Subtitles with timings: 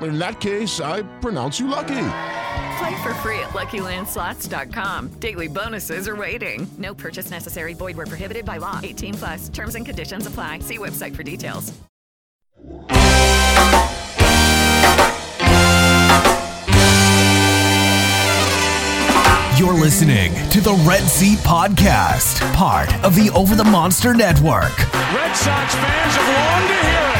[0.00, 2.08] In that case, I pronounce you lucky.
[2.78, 5.08] Play for free at LuckyLandSlots.com.
[5.20, 6.66] Daily bonuses are waiting.
[6.78, 7.74] No purchase necessary.
[7.74, 8.80] Void where prohibited by law.
[8.82, 9.48] 18 plus.
[9.48, 10.60] Terms and conditions apply.
[10.60, 11.72] See website for details.
[19.58, 24.76] You're listening to the Red Seat Podcast, part of the Over the Monster Network.
[25.14, 27.11] Red Sox fans have longed to hear it.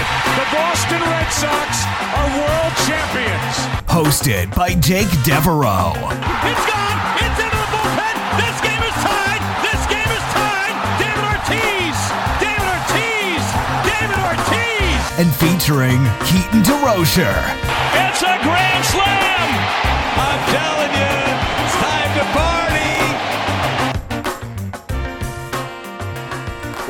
[0.43, 1.87] The Boston Red Sox
[2.19, 3.55] are world champions.
[3.87, 5.95] Hosted by Jake Devereaux.
[5.95, 6.99] It's gone.
[7.23, 8.15] It's into the bullpen.
[8.43, 9.39] This game is tied.
[9.63, 10.75] This game is tied.
[10.99, 11.95] David Ortiz.
[12.43, 13.43] David Ortiz.
[13.87, 15.03] David Ortiz.
[15.23, 17.39] And featuring Keaton DeRocher.
[18.03, 19.47] It's a grand slam.
[20.19, 21.32] I'm telling you,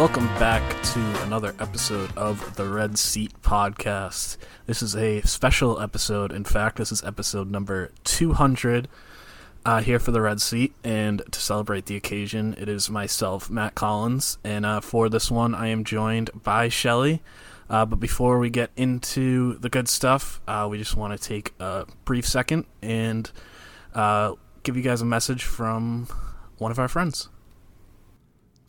[0.03, 4.37] Welcome back to another episode of the Red Seat Podcast.
[4.67, 6.33] This is a special episode.
[6.33, 8.89] In fact, this is episode number 200
[9.65, 10.75] uh, here for the Red Seat.
[10.83, 14.39] And to celebrate the occasion, it is myself, Matt Collins.
[14.43, 17.23] And uh, for this one, I am joined by Shelly.
[17.71, 21.55] Uh, but before we get into the good stuff, uh, we just want to take
[21.61, 23.31] a brief second and
[23.95, 24.35] uh,
[24.65, 26.09] give you guys a message from
[26.59, 27.29] one of our friends.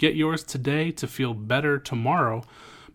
[0.00, 2.42] Get yours today to feel better tomorrow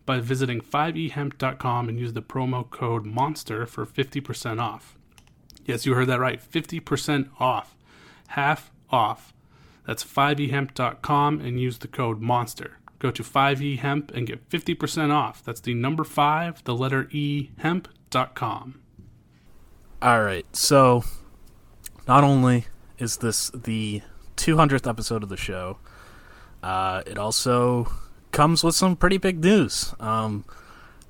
[0.06, 4.96] by visiting 5ehemp.com and use the promo code MONSTER for 50% off.
[5.64, 7.76] Yes, you heard that right 50% off.
[8.30, 9.32] Half off.
[9.86, 12.78] That's 5ehemp.com and use the code MONSTER.
[12.98, 15.44] Go to 5ehemp and get 50% off.
[15.44, 18.80] That's the number 5, the letter E, hemp.com.
[20.02, 20.56] All right.
[20.56, 21.04] So,
[22.08, 22.66] not only
[22.98, 24.02] is this the
[24.36, 25.78] 200th episode of the show,
[26.62, 27.90] uh, it also
[28.32, 29.94] comes with some pretty big news.
[30.00, 30.44] Um,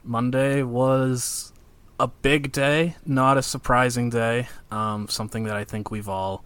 [0.04, 1.52] Monday was
[1.98, 4.48] a big day, not a surprising day.
[4.70, 6.44] Um, something that I think we've all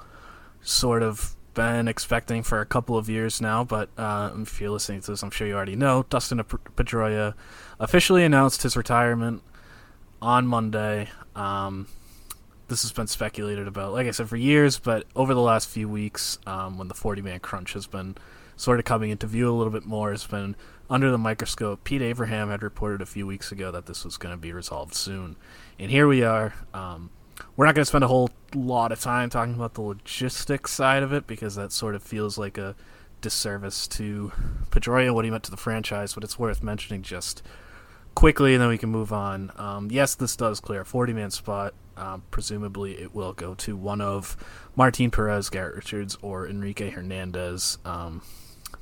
[0.62, 3.64] sort of been expecting for a couple of years now.
[3.64, 6.04] But uh, if you're listening to this, I'm sure you already know.
[6.08, 7.34] Dustin Pedroia
[7.78, 9.42] officially announced his retirement
[10.22, 11.08] on Monday.
[11.34, 11.88] Um,
[12.68, 15.88] this has been speculated about, like I said, for years, but over the last few
[15.88, 18.16] weeks, um, when the 40 man crunch has been
[18.60, 20.54] sort of coming into view a little bit more, has been
[20.90, 21.82] under the microscope.
[21.82, 24.92] Pete Abraham had reported a few weeks ago that this was going to be resolved
[24.92, 25.36] soon.
[25.78, 26.52] And here we are.
[26.74, 27.08] Um,
[27.56, 31.02] we're not going to spend a whole lot of time talking about the logistics side
[31.02, 32.76] of it because that sort of feels like a
[33.22, 34.30] disservice to
[34.70, 37.42] Pedroia, what he meant to the franchise, but it's worth mentioning just
[38.14, 39.52] quickly, and then we can move on.
[39.56, 41.72] Um, yes, this does clear a 40 man spot.
[41.96, 44.36] Um, presumably, it will go to one of
[44.76, 47.78] Martin Perez, Garrett Richards, or Enrique Hernandez.
[47.86, 48.20] Um,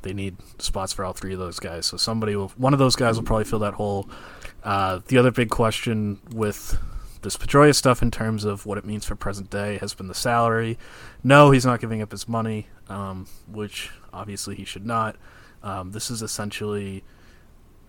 [0.09, 1.87] they need spots for all three of those guys.
[1.87, 4.09] So somebody will, one of those guys will probably fill that hole.
[4.65, 6.79] Uh, the other big question with
[7.23, 10.15] this Pedroia stuff in terms of what it means for present day has been the
[10.15, 10.79] salary.
[11.23, 15.17] No, he's not giving up his money, um, which obviously he should not.
[15.63, 17.05] Um, this is essentially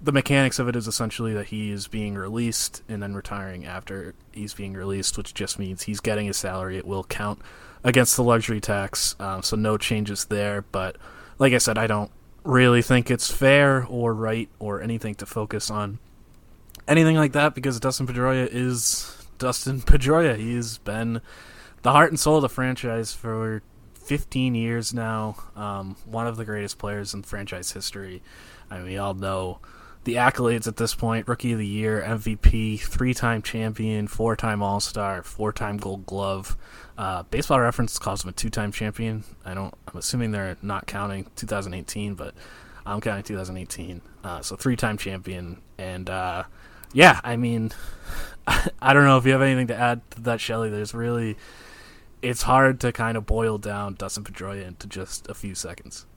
[0.01, 4.13] the mechanics of it is essentially that he is being released and then retiring after
[4.31, 6.77] he's being released, which just means he's getting his salary.
[6.77, 7.42] It will count
[7.83, 10.63] against the luxury tax, um, so no changes there.
[10.63, 10.98] But
[11.39, 12.12] like I said, I don't
[12.44, 16.00] really think it's fair or right or anything to focus on
[16.88, 20.38] anything like that because Dustin Pedroia is Dustin Pedroia.
[20.38, 21.21] He's been
[21.81, 23.62] the heart and soul of the franchise for
[23.95, 25.38] 15 years now.
[25.56, 28.21] Um, one of the greatest players in franchise history.
[28.69, 29.59] I mean, we all know
[30.09, 35.77] the accolades at this point rookie of the year mvp three-time champion four-time all-star four-time
[35.77, 36.57] gold glove.
[36.97, 39.23] Uh, baseball reference calls him a two-time champion.
[39.45, 42.33] I don't i'm assuming they're not counting 2018 but
[42.88, 45.61] i'm counting 2018 uh, so three-time champion.
[45.77, 46.45] And uh,
[46.91, 47.71] yeah i mean
[48.47, 51.38] i don't know if you have anything to add to that shelly there's really
[52.23, 56.07] it's hard to kind of boil down dustin pedroia into just a few seconds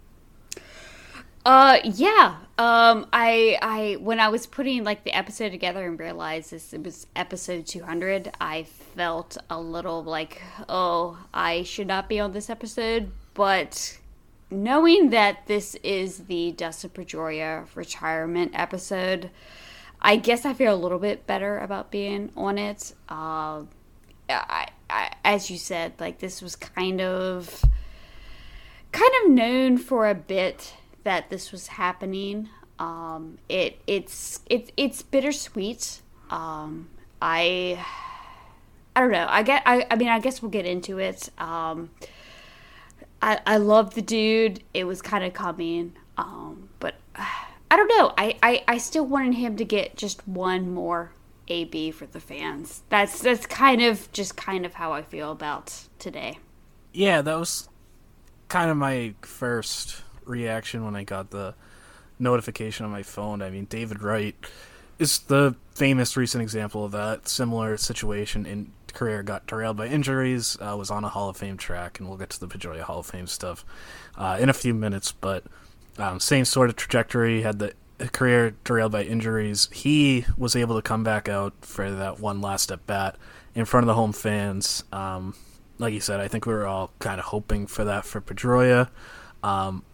[1.44, 2.36] uh yeah.
[2.58, 6.84] Um I I when I was putting like the episode together and realized this it
[6.84, 12.48] was episode 200, I felt a little like, "Oh, I should not be on this
[12.50, 13.98] episode." But
[14.50, 19.30] knowing that this is the Dustin Pedroia retirement episode,
[20.00, 22.92] I guess I feel a little bit better about being on it.
[23.08, 23.62] Uh,
[24.28, 27.64] I, I, as you said, like this was kind of
[28.92, 30.74] kind of known for a bit
[31.04, 32.48] that this was happening.
[32.78, 36.00] Um, it it's it's it's bittersweet.
[36.30, 36.88] Um,
[37.20, 37.84] I
[38.94, 39.26] I don't know.
[39.28, 39.62] I get.
[39.64, 41.28] I, I mean, I guess we'll get into it.
[41.38, 41.90] Um,
[43.20, 44.62] I I love the dude.
[44.74, 45.94] It was kind of coming.
[46.16, 47.24] Um, but uh,
[47.70, 48.12] I don't know.
[48.18, 51.12] I, I I still wanted him to get just one more
[51.48, 52.82] AB for the fans.
[52.90, 56.38] That's that's kind of just kind of how I feel about today.
[56.92, 57.70] Yeah, that was
[58.48, 61.54] kind of my first reaction when I got the
[62.18, 63.42] notification on my phone.
[63.42, 64.36] I mean, David Wright
[64.98, 67.28] is the famous recent example of that.
[67.28, 71.56] Similar situation in career, got derailed by injuries, uh, was on a Hall of Fame
[71.56, 73.64] track, and we'll get to the Pedroia Hall of Fame stuff
[74.16, 75.12] uh, in a few minutes.
[75.12, 75.44] But
[75.98, 77.74] um, same sort of trajectory, had the
[78.12, 79.68] career derailed by injuries.
[79.72, 83.16] He was able to come back out for that one last at bat
[83.54, 84.84] in front of the home fans.
[84.92, 85.34] Um,
[85.78, 88.88] like you said, I think we were all kind of hoping for that for Pedroia.
[89.42, 89.84] Um,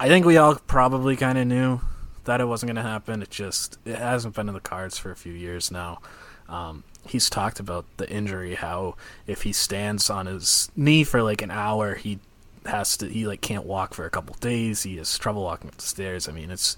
[0.00, 1.80] I think we all probably kind of knew
[2.24, 3.22] that it wasn't going to happen.
[3.22, 6.00] It just it hasn't been in the cards for a few years now.
[6.48, 8.94] Um, he's talked about the injury, how
[9.26, 12.20] if he stands on his knee for like an hour, he
[12.64, 14.82] has to he like can't walk for a couple days.
[14.82, 16.28] He has trouble walking up the stairs.
[16.28, 16.76] I mean, it's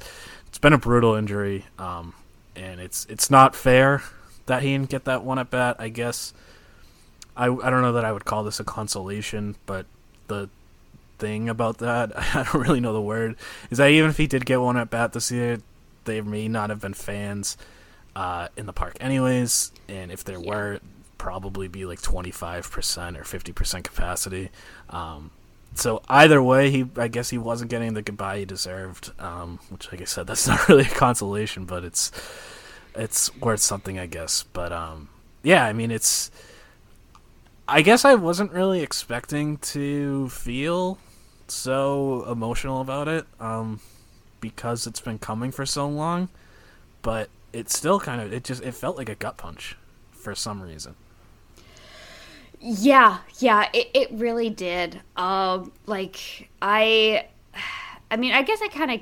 [0.48, 2.14] it's been a brutal injury, um,
[2.56, 4.02] and it's it's not fair
[4.46, 5.76] that he didn't get that one at bat.
[5.78, 6.32] I guess
[7.36, 9.86] I I don't know that I would call this a consolation, but
[10.28, 10.48] the
[11.20, 12.12] thing about that.
[12.34, 13.36] I don't really know the word.
[13.70, 15.60] Is that even if he did get one at bat this year,
[16.04, 17.56] they may not have been fans
[18.16, 19.72] uh, in the park, anyways.
[19.88, 20.48] And if there yeah.
[20.48, 20.80] were,
[21.18, 24.50] probably be like twenty five percent or fifty percent capacity.
[24.88, 25.30] Um,
[25.74, 29.12] so either way, he I guess he wasn't getting the goodbye he deserved.
[29.20, 32.10] Um, which, like I said, that's not really a consolation, but it's
[32.94, 34.44] it's worth something, I guess.
[34.52, 35.08] But um,
[35.42, 36.30] yeah, I mean, it's.
[37.68, 40.98] I guess I wasn't really expecting to feel
[41.50, 43.80] so emotional about it um,
[44.40, 46.28] because it's been coming for so long,
[47.02, 49.76] but it still kind of it just it felt like a gut punch
[50.12, 50.94] for some reason.
[52.60, 55.00] Yeah, yeah, it, it really did.
[55.16, 57.26] Um, like I,
[58.10, 59.00] I mean, I guess I kind of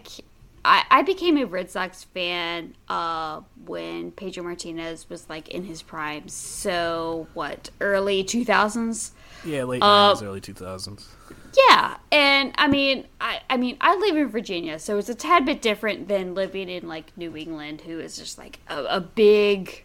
[0.64, 5.82] I, I became a Red Sox fan uh, when Pedro Martinez was like in his
[5.82, 6.28] prime.
[6.28, 9.12] So what, early two thousands?
[9.44, 11.08] Yeah, late nineties, uh, early two thousands.
[11.66, 15.44] Yeah, and I mean, I I mean, I live in Virginia, so it's a tad
[15.44, 19.84] bit different than living in like New England, who is just like a, a big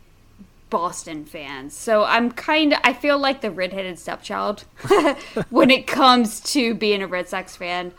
[0.70, 1.70] Boston fan.
[1.70, 4.66] So I'm kind of I feel like the redheaded stepchild
[5.50, 7.94] when it comes to being a Red Sox fan.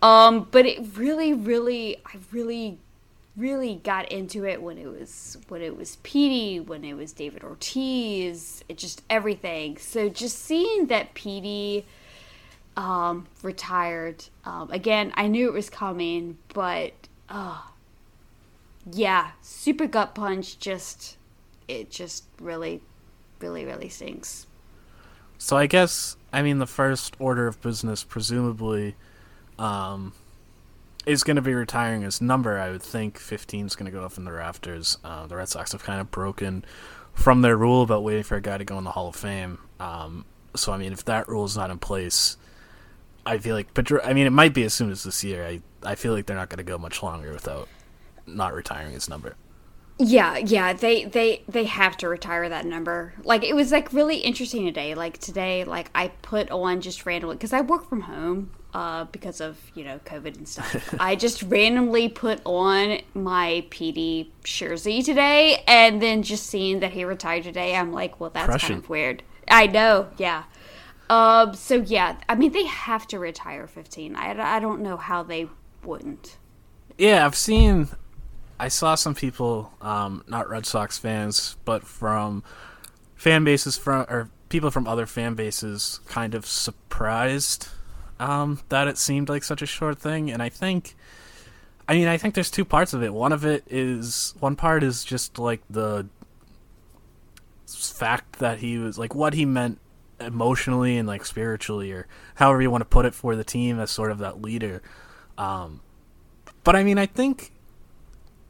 [0.00, 2.78] Um, but it really, really, I really,
[3.36, 7.44] really got into it when it was when it was Petey, when it was David
[7.44, 9.76] Ortiz, it just everything.
[9.78, 11.84] So just seeing that Petey
[12.76, 14.24] um, retired.
[14.44, 16.92] Um, again, I knew it was coming, but
[17.28, 17.60] uh,
[18.90, 20.58] yeah, super gut punch.
[20.58, 21.16] Just
[21.68, 22.80] it just really,
[23.40, 24.46] really, really stinks.
[25.38, 28.94] So I guess I mean the first order of business, presumably,
[29.58, 30.12] um,
[31.04, 32.58] is going to be retiring his number.
[32.58, 34.98] I would think 15 is going to go up in the rafters.
[35.04, 36.64] Uh, the Red Sox have kind of broken
[37.12, 39.58] from their rule about waiting for a guy to go in the Hall of Fame.
[39.80, 40.24] Um,
[40.54, 42.36] so I mean, if that rule is not in place,
[43.24, 45.46] I feel like, but I mean, it might be as soon as this year.
[45.46, 47.68] I I feel like they're not going to go much longer without
[48.26, 49.36] not retiring his number.
[49.98, 53.14] Yeah, yeah, they they they have to retire that number.
[53.22, 54.94] Like it was like really interesting today.
[54.94, 59.40] Like today, like I put on just randomly because I work from home uh, because
[59.40, 60.94] of you know COVID and stuff.
[61.00, 67.04] I just randomly put on my PD jersey today, and then just seeing that he
[67.04, 68.68] retired today, I'm like, well, that's Crushing.
[68.70, 69.22] kind of weird.
[69.48, 70.44] I know, yeah.
[71.12, 74.16] Um, so yeah, I mean, they have to retire 15.
[74.16, 75.46] I I don't know how they
[75.84, 76.38] wouldn't.
[76.96, 77.88] Yeah, I've seen.
[78.58, 82.42] I saw some people, um, not Red Sox fans, but from
[83.14, 87.68] fan bases from or people from other fan bases, kind of surprised
[88.18, 90.30] um, that it seemed like such a short thing.
[90.30, 90.94] And I think,
[91.86, 93.12] I mean, I think there's two parts of it.
[93.12, 96.08] One of it is one part is just like the
[97.66, 99.78] fact that he was like what he meant
[100.22, 103.90] emotionally and like spiritually or however you want to put it for the team as
[103.90, 104.82] sort of that leader.
[105.36, 105.80] Um,
[106.64, 107.52] but I mean, I think,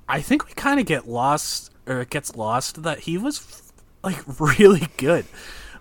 [0.09, 4.19] I think we kind of get lost or it gets lost that he was like
[4.41, 5.25] really good.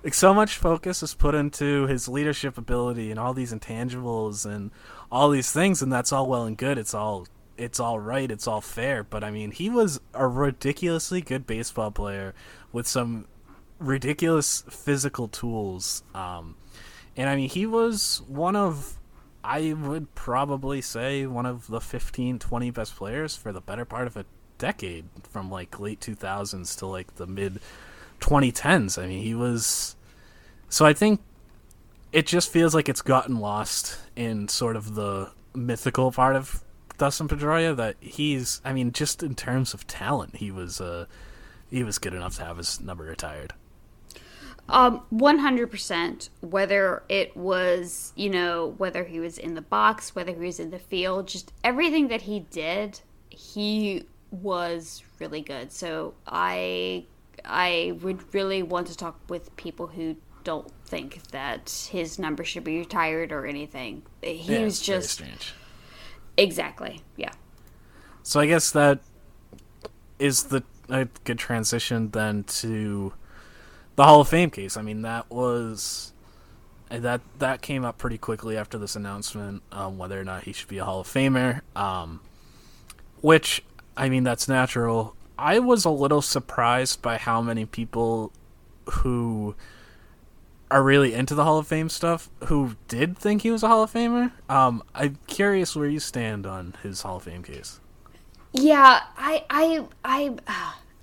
[0.03, 4.71] Like so much focus is put into his leadership ability and all these intangibles and
[5.11, 6.77] all these things, and that's all well and good.
[6.77, 8.31] It's all it's all right.
[8.31, 9.03] It's all fair.
[9.03, 12.33] But I mean, he was a ridiculously good baseball player
[12.71, 13.27] with some
[13.81, 16.03] ridiculous physical tools.
[16.13, 16.55] Um,
[17.17, 18.97] and I mean, he was one of,
[19.43, 24.07] I would probably say, one of the 15, 20 best players for the better part
[24.07, 24.25] of a
[24.57, 27.59] decade from like late 2000s to like the mid
[28.19, 29.01] 2010s.
[29.01, 29.95] I mean, he was.
[30.69, 31.21] So I think
[32.11, 36.63] it just feels like it's gotten lost in sort of the mythical part of
[36.97, 38.61] Dustin Pedroia that he's.
[38.63, 40.79] I mean, just in terms of talent, he was.
[40.79, 41.07] Uh,
[41.71, 43.53] he was good enough to have his number retired.
[44.71, 46.29] Um, one hundred percent.
[46.39, 50.71] Whether it was, you know, whether he was in the box, whether he was in
[50.71, 55.71] the field, just everything that he did, he was really good.
[55.71, 57.05] So I,
[57.43, 62.63] I would really want to talk with people who don't think that his number should
[62.63, 64.03] be retired or anything.
[64.21, 65.53] He Yeah, was just strange.
[66.37, 67.33] exactly, yeah.
[68.23, 68.99] So I guess that
[70.17, 73.13] is the a good transition then to
[73.95, 74.77] the Hall of Fame case.
[74.77, 76.13] I mean, that was
[76.89, 80.67] that that came up pretty quickly after this announcement um, whether or not he should
[80.67, 81.61] be a Hall of Famer.
[81.75, 82.21] Um,
[83.21, 83.63] which
[83.95, 85.15] I mean, that's natural.
[85.37, 88.31] I was a little surprised by how many people
[88.89, 89.55] who
[90.69, 93.83] are really into the Hall of Fame stuff who did think he was a Hall
[93.83, 94.31] of Famer.
[94.49, 97.79] Um, I'm curious where you stand on his Hall of Fame case.
[98.53, 100.35] Yeah, I, I, I,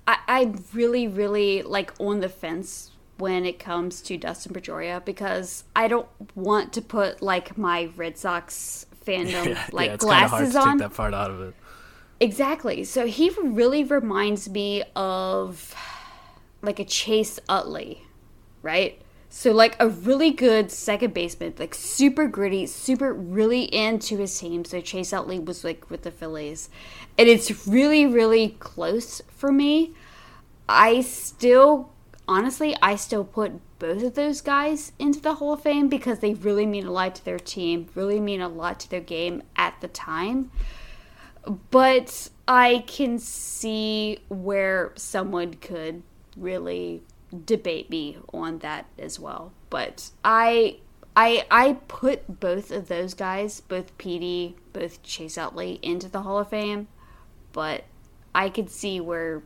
[0.09, 5.65] I, I'm really, really like on the fence when it comes to Dustin Pedroia because
[5.75, 10.59] I don't want to put like my Red Sox fandom yeah, like yeah, glasses to
[10.61, 10.79] on.
[10.79, 11.53] take that part out of it.
[12.19, 12.83] Exactly.
[12.85, 15.75] So he really reminds me of
[16.63, 18.01] like a Chase Utley,
[18.63, 18.99] right?
[19.29, 24.65] So like a really good second baseman, like super gritty, super really into his team.
[24.65, 26.69] So Chase Utley was like with the Phillies.
[27.17, 29.93] And it's really, really close for me.
[30.67, 31.91] I still
[32.27, 36.33] honestly, I still put both of those guys into the Hall of Fame because they
[36.33, 39.79] really mean a lot to their team, really mean a lot to their game at
[39.81, 40.51] the time
[41.71, 46.03] but I can see where someone could
[46.37, 47.01] really
[47.45, 49.51] debate me on that as well.
[49.69, 50.77] But I
[51.15, 56.39] I I put both of those guys, both PD, both Chase Utley, into the Hall
[56.39, 56.87] of Fame,
[57.51, 57.83] but
[58.33, 59.41] I could see where,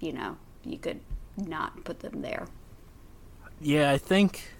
[0.00, 1.00] you know, you could
[1.36, 2.46] not put them there.
[3.60, 4.50] Yeah, I think.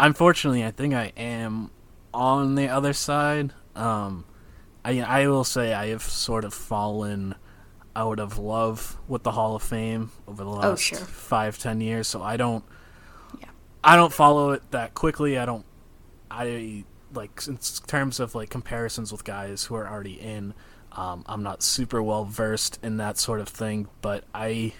[0.00, 1.70] Unfortunately, I think I am
[2.14, 3.52] on the other side.
[3.74, 4.24] Um,
[4.84, 7.34] I I will say I have sort of fallen
[7.98, 10.98] out of love with the Hall of Fame over the last Oh, sure.
[10.98, 12.06] five ten years.
[12.06, 12.64] So I don't.
[13.40, 13.48] yeah.
[13.82, 15.36] I don't follow it that quickly.
[15.36, 15.64] I don't.
[16.30, 20.54] I like in terms of like comparisons with guys who are already in.
[20.92, 24.72] Um, I'm not super well versed in that sort of thing, but I.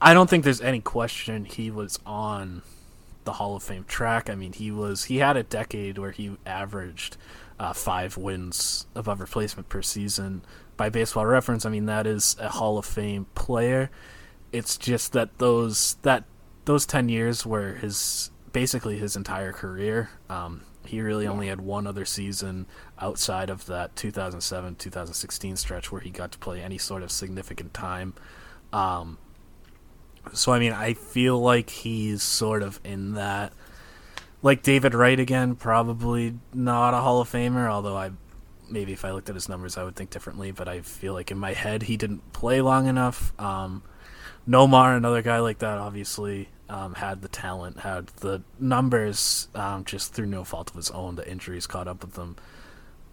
[0.00, 2.62] I don't think there's any question he was on
[3.24, 4.28] the Hall of Fame track.
[4.28, 7.16] I mean, he was he had a decade where he averaged
[7.60, 10.42] uh, five wins above replacement per season.
[10.76, 13.90] By Baseball Reference, I mean that is a Hall of Fame player.
[14.52, 16.24] It's just that those that
[16.64, 20.10] those ten years were his basically his entire career.
[20.28, 22.66] Um, he really only had one other season
[22.98, 27.72] outside of that 2007 2016 stretch where he got to play any sort of significant
[27.72, 28.14] time.
[28.72, 29.18] Um,
[30.32, 33.52] so I mean, I feel like he's sort of in that.
[34.44, 37.68] Like David Wright again, probably not a Hall of Famer.
[37.68, 38.10] Although I,
[38.72, 40.50] maybe if I looked at his numbers, I would think differently.
[40.50, 43.32] But I feel like in my head, he didn't play long enough.
[43.38, 43.82] Um,
[44.48, 50.14] Nomar, another guy like that, obviously um, had the talent, had the numbers, um, just
[50.14, 51.16] through no fault of his own.
[51.16, 52.36] The injuries caught up with them.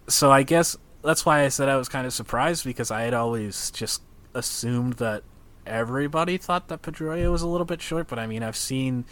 [0.08, 3.14] So I guess that's why I said I was kind of surprised because I had
[3.14, 4.02] always just
[4.34, 5.22] assumed that
[5.66, 8.08] everybody thought that Pedroia was a little bit short.
[8.08, 9.04] But I mean, I've seen,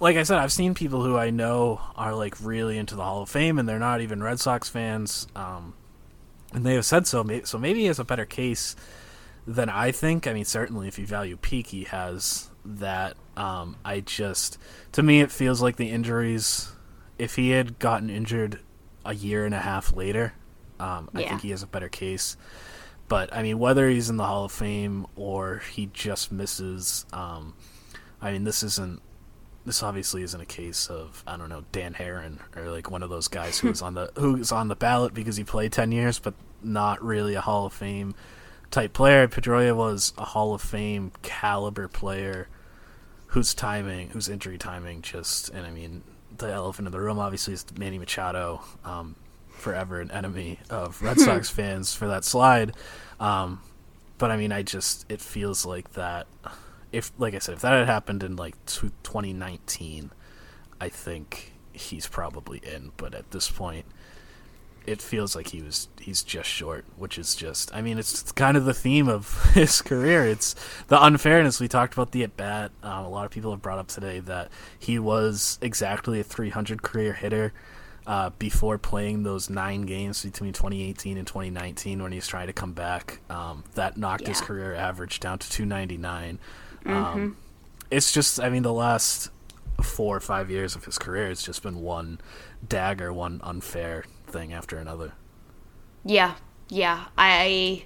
[0.00, 3.22] like I said, I've seen people who I know are like really into the Hall
[3.22, 5.28] of Fame, and they're not even Red Sox fans.
[5.36, 5.74] Um,
[6.52, 7.24] and they have said so.
[7.44, 8.74] So maybe he has a better case
[9.46, 10.26] than I think.
[10.26, 13.16] I mean, certainly if you value peak, he has that.
[13.36, 14.58] Um, I just,
[14.92, 16.72] to me, it feels like the injuries.
[17.18, 18.60] If he had gotten injured
[19.04, 20.32] a year and a half later,
[20.78, 22.36] um, I think he has a better case.
[23.08, 27.54] But I mean, whether he's in the Hall of Fame or he just misses, um,
[28.20, 29.02] I mean, this isn't.
[29.66, 33.10] This obviously isn't a case of I don't know Dan Haren or like one of
[33.10, 36.18] those guys who was on the who's on the ballot because he played ten years,
[36.18, 38.14] but not really a Hall of Fame
[38.70, 39.28] type player.
[39.28, 42.48] Pedroia was a Hall of Fame caliber player
[43.30, 46.02] whose timing, whose injury timing just, and I mean,
[46.36, 49.14] the elephant in the room obviously is Manny Machado, um,
[49.48, 52.72] forever an enemy of Red Sox fans for that slide.
[53.20, 53.60] Um,
[54.18, 56.26] but I mean, I just, it feels like that.
[56.92, 60.10] If, like I said, if that had happened in like 2019,
[60.80, 62.92] I think he's probably in.
[62.96, 63.86] But at this point,
[64.86, 68.56] it feels like he was he's just short, which is just I mean it's, kind
[68.56, 70.26] of the theme of his career.
[70.26, 70.54] It's
[70.88, 72.72] the unfairness we talked about the at bat.
[72.82, 76.82] Um, a lot of people have brought up today that he was exactly a 300
[76.82, 77.52] career hitter
[78.06, 82.52] uh, before playing those nine games between 2018 and 2019 when he was trying to
[82.52, 83.20] come back.
[83.28, 86.38] Um, that knocked his career average down to 299.
[86.84, 86.92] Mhm.
[86.92, 87.36] Um,
[87.90, 89.30] it's just I mean the last
[89.82, 92.20] four or five years of his career it's just been one
[92.66, 95.12] dagger, one unfair thing after another.
[96.04, 96.34] Yeah,
[96.68, 97.06] yeah.
[97.16, 97.84] I,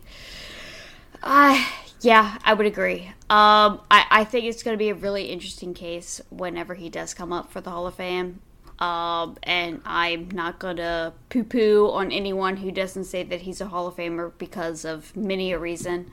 [1.23, 1.67] I,
[2.01, 3.07] yeah, I would agree.
[3.31, 7.15] Um, I, I think it's going to be a really interesting case whenever he does
[7.15, 8.41] come up for the Hall of Fame.
[8.79, 13.61] Um, and I'm not going to poo poo on anyone who doesn't say that he's
[13.61, 16.11] a Hall of Famer because of many a reason.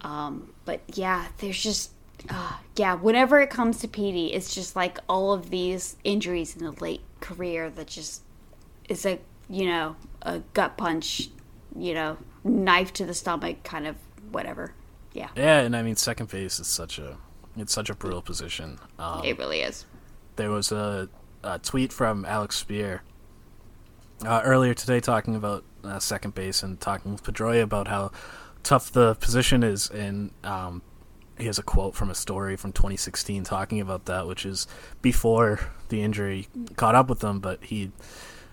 [0.00, 1.90] Um, but yeah, there's just,
[2.28, 6.64] uh, yeah, whenever it comes to Petey, it's just like all of these injuries in
[6.64, 8.22] the late career that just
[8.88, 11.30] is a you know a gut punch,
[11.76, 13.96] you know knife to the stomach kind of
[14.30, 14.74] whatever.
[15.12, 17.16] Yeah, Yeah, and I mean second base is such a
[17.56, 18.78] it's such a brutal position.
[18.98, 19.84] Um, it really is.
[20.36, 21.08] there was a,
[21.42, 23.00] a tweet from Alex Speier
[24.24, 28.12] uh, earlier today talking about uh, second base and talking with Pedroia about how
[28.62, 30.82] tough the position is, and um,
[31.40, 34.66] he has a quote from a story from 2016 talking about that, which is
[35.02, 37.90] before the injury caught up with him, but he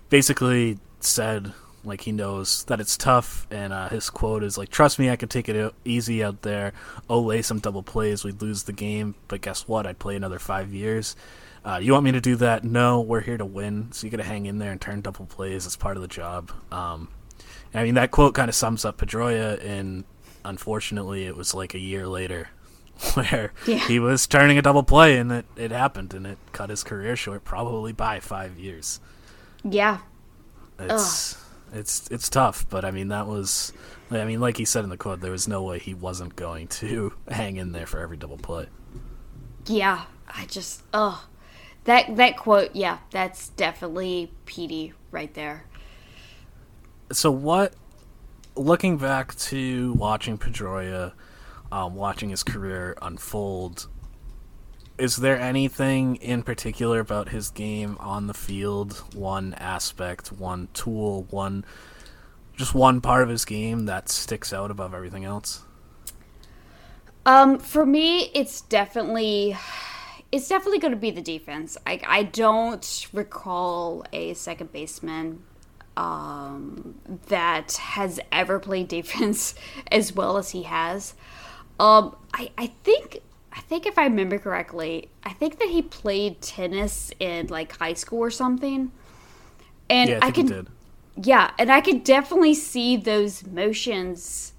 [0.10, 5.00] basically said like he knows that it's tough and uh, his quote is like trust
[5.00, 6.74] me i could take it easy out there.
[7.10, 9.88] Oh lay some double plays we'd lose the game but guess what?
[9.88, 11.16] I'd play another five years.
[11.64, 12.64] Uh, you want me to do that?
[12.64, 13.92] No we're here to win.
[13.92, 15.66] So you gotta hang in there and turn double plays.
[15.66, 16.52] It's part of the job.
[16.72, 17.10] Um,
[17.74, 20.04] i mean that quote kind of sums up pedroia and
[20.44, 22.50] unfortunately it was like a year later
[23.14, 23.78] where Yeah.
[23.88, 27.16] he was turning a double play and it, it happened and it cut his career
[27.16, 29.00] short probably by five years
[29.64, 30.00] Yeah,
[30.80, 31.38] it's
[31.74, 33.74] it's it's tough, but I mean that was
[34.10, 36.68] I mean like he said in the quote, there was no way he wasn't going
[36.68, 38.68] to hang in there for every double play.
[39.66, 40.04] yeah.
[40.30, 41.26] I just oh
[41.86, 42.72] that that quote.
[42.76, 45.66] Yeah, that's definitely Petey right there.
[47.14, 47.74] So what
[48.56, 51.14] looking back to watching Pedroia,
[51.72, 53.88] um, watching his career unfold,
[54.98, 61.28] is there anything in particular about his game on the field, one aspect, one tool,
[61.30, 61.66] one
[62.56, 65.64] just one part of his game that sticks out above everything else?
[67.26, 69.56] Um, for me, it's definitely
[70.32, 71.78] it's definitely going to be the defense.
[71.86, 75.44] I I don't recall a second baseman
[75.96, 76.96] um,
[77.28, 79.54] that has ever played defense
[79.92, 81.14] as well as he has.
[81.80, 83.20] Um, I I think
[83.54, 87.94] I think if I remember correctly, I think that he played tennis in like high
[87.94, 88.92] school or something.
[89.90, 90.68] And Yeah, I I, can did.
[91.16, 94.54] yeah, and I could definitely see those motions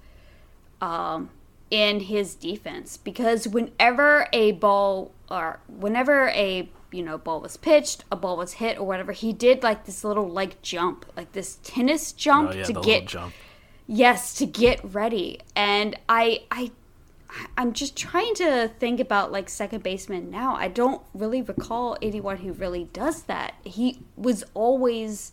[0.81, 1.31] um,
[1.71, 8.05] in his defense because whenever a ball or whenever a you know ball was pitched,
[8.11, 11.59] a ball was hit or whatever, he did like this little like jump, like this
[11.63, 13.35] tennis jump oh, yeah, to get jump.
[13.87, 16.71] yes to get ready, and I I
[17.57, 20.55] I'm just trying to think about like second baseman now.
[20.55, 23.55] I don't really recall anyone who really does that.
[23.63, 25.31] He was always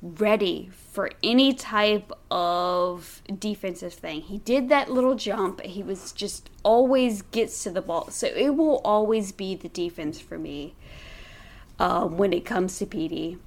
[0.00, 4.22] ready for any type of defensive thing.
[4.22, 5.60] He did that little jump.
[5.62, 8.10] He was just always gets to the ball.
[8.10, 10.74] So it will always be the defense for me
[11.78, 13.38] uh, when it comes to PD.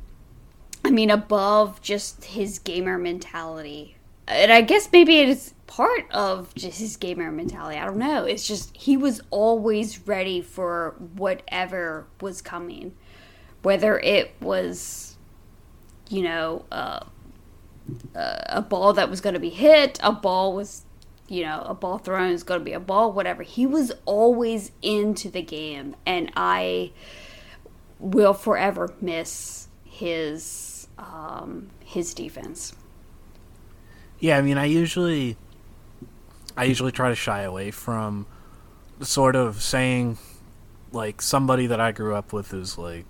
[0.83, 3.95] I mean, above just his gamer mentality.
[4.27, 7.79] And I guess maybe it is part of just his gamer mentality.
[7.79, 8.25] I don't know.
[8.25, 12.93] It's just he was always ready for whatever was coming.
[13.61, 15.15] Whether it was,
[16.09, 17.05] you know, uh,
[18.13, 20.83] uh, a ball that was going to be hit, a ball was,
[21.29, 23.41] you know, a ball thrown is going to be a ball, whatever.
[23.41, 25.95] He was always into the game.
[26.05, 26.91] And I
[27.97, 32.73] will forever miss his um, his defense.
[34.19, 35.37] Yeah, I mean, I usually,
[36.57, 38.25] I usually try to shy away from
[39.01, 40.17] sort of saying
[40.91, 43.05] like somebody that I grew up with is like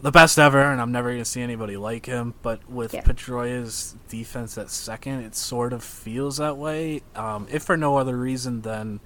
[0.00, 2.34] the best ever, and I'm never gonna see anybody like him.
[2.42, 3.02] But with Yeah.
[3.02, 7.02] Pedroia's defense at second, it sort of feels that way.
[7.14, 9.00] Um, if for no other reason than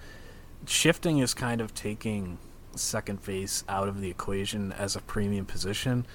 [0.66, 2.38] shifting is kind of taking
[2.74, 6.06] second base out of the equation as a premium position.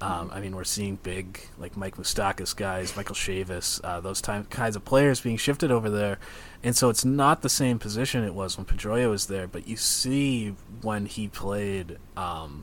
[0.00, 4.44] Um, I mean, we're seeing big like Mike Moustakas guys, Michael Chavis, uh, those time,
[4.44, 6.18] kinds of players being shifted over there,
[6.62, 9.48] and so it's not the same position it was when Pedroia was there.
[9.48, 12.62] But you see when he played, um,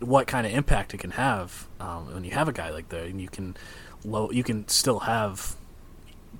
[0.00, 3.06] what kind of impact it can have um, when you have a guy like that,
[3.06, 3.56] and you can,
[4.04, 5.54] low, you can still have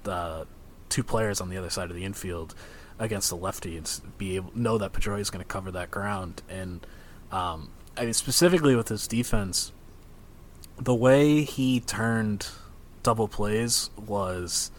[0.03, 0.47] the
[0.89, 2.55] two players on the other side of the infield
[2.99, 6.43] against the lefty and be able know that Pedroia is going to cover that ground.
[6.49, 6.87] And
[7.31, 9.73] um, I mean, specifically with his defense,
[10.79, 12.49] the way he turned
[13.03, 14.71] double plays was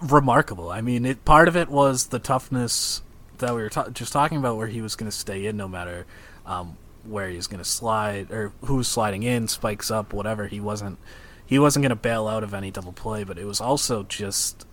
[0.00, 0.70] remarkable.
[0.70, 3.02] I mean, it part of it was the toughness
[3.38, 6.06] that we were just talking about, where he was going to stay in no matter
[6.44, 10.46] um, where he was going to slide or who was sliding in, spikes up, whatever.
[10.46, 10.98] He wasn't
[11.44, 14.66] he wasn't going to bail out of any double play, but it was also just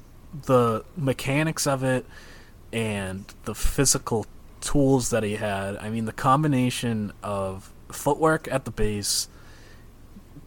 [0.45, 2.05] the mechanics of it
[2.71, 4.25] and the physical
[4.59, 5.77] tools that he had.
[5.77, 9.27] I mean, the combination of footwork at the base,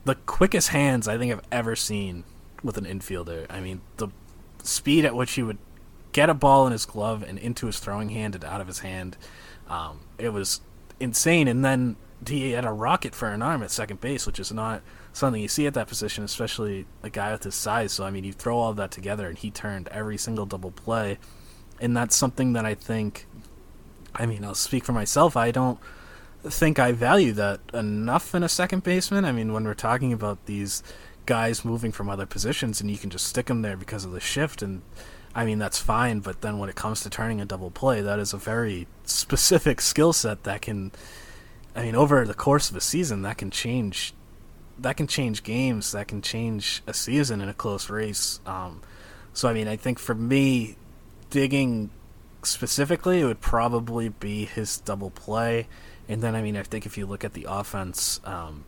[0.07, 2.23] the quickest hands I think I've ever seen
[2.63, 3.45] with an infielder.
[3.51, 4.09] I mean, the
[4.63, 5.59] speed at which he would
[6.13, 8.79] get a ball in his glove and into his throwing hand and out of his
[8.79, 9.17] hand,
[9.69, 10.61] um, it was
[11.01, 11.49] insane.
[11.49, 14.81] And then he had a rocket for an arm at second base, which is not
[15.13, 17.91] something you see at that position, especially a guy with his size.
[17.91, 21.19] So I mean, you throw all that together, and he turned every single double play,
[21.81, 23.27] and that's something that I think.
[24.15, 25.37] I mean, I'll speak for myself.
[25.37, 25.81] I don't
[26.51, 29.25] think I value that enough in a second baseman.
[29.25, 30.83] I mean, when we're talking about these
[31.27, 34.21] guys moving from other positions and you can just stick them there because of the
[34.21, 34.83] shift and
[35.35, 38.19] I mean that's fine, but then when it comes to turning a double play, that
[38.19, 40.93] is a very specific skill set that can
[41.75, 44.15] I mean over the course of a season that can change
[44.79, 48.41] that can change games, that can change a season in a close race.
[48.47, 48.83] Um,
[49.33, 50.77] so I mean, I think for me
[51.31, 51.91] digging
[52.43, 55.67] specifically, it would probably be his double play.
[56.09, 58.65] And then, I mean, I think if you look at the offense, um,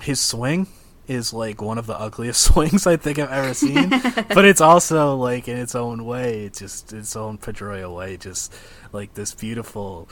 [0.00, 0.66] his swing
[1.08, 3.88] is like one of the ugliest swings I think I've ever seen.
[4.28, 8.54] but it's also like in its own way, it's just its own Pedroia way, just
[8.92, 10.08] like this beautiful,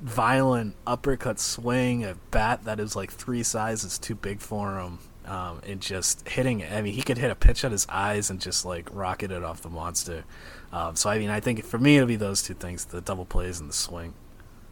[0.00, 4.98] violent uppercut swing, a bat that is like three sizes too big for him.
[5.26, 6.72] Um, and just hitting it.
[6.72, 9.44] I mean, he could hit a pitch at his eyes and just like rocket it
[9.44, 10.24] off the monster.
[10.72, 13.26] Um, so I mean, I think for me it'll be those two things: the double
[13.26, 14.14] plays and the swing.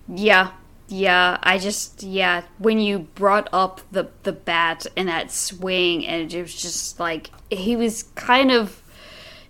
[0.08, 0.52] Yeah,
[0.88, 1.38] yeah.
[1.42, 2.42] I just yeah.
[2.58, 7.30] When you brought up the the bat and that swing, and it was just like
[7.50, 8.82] he was kind of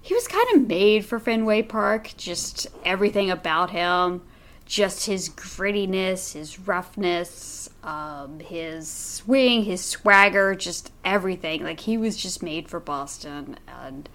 [0.00, 2.12] he was kind of made for Fenway Park.
[2.16, 4.22] Just everything about him,
[4.64, 11.64] just his grittiness, his roughness, um, his swing, his swagger, just everything.
[11.64, 14.08] Like he was just made for Boston, and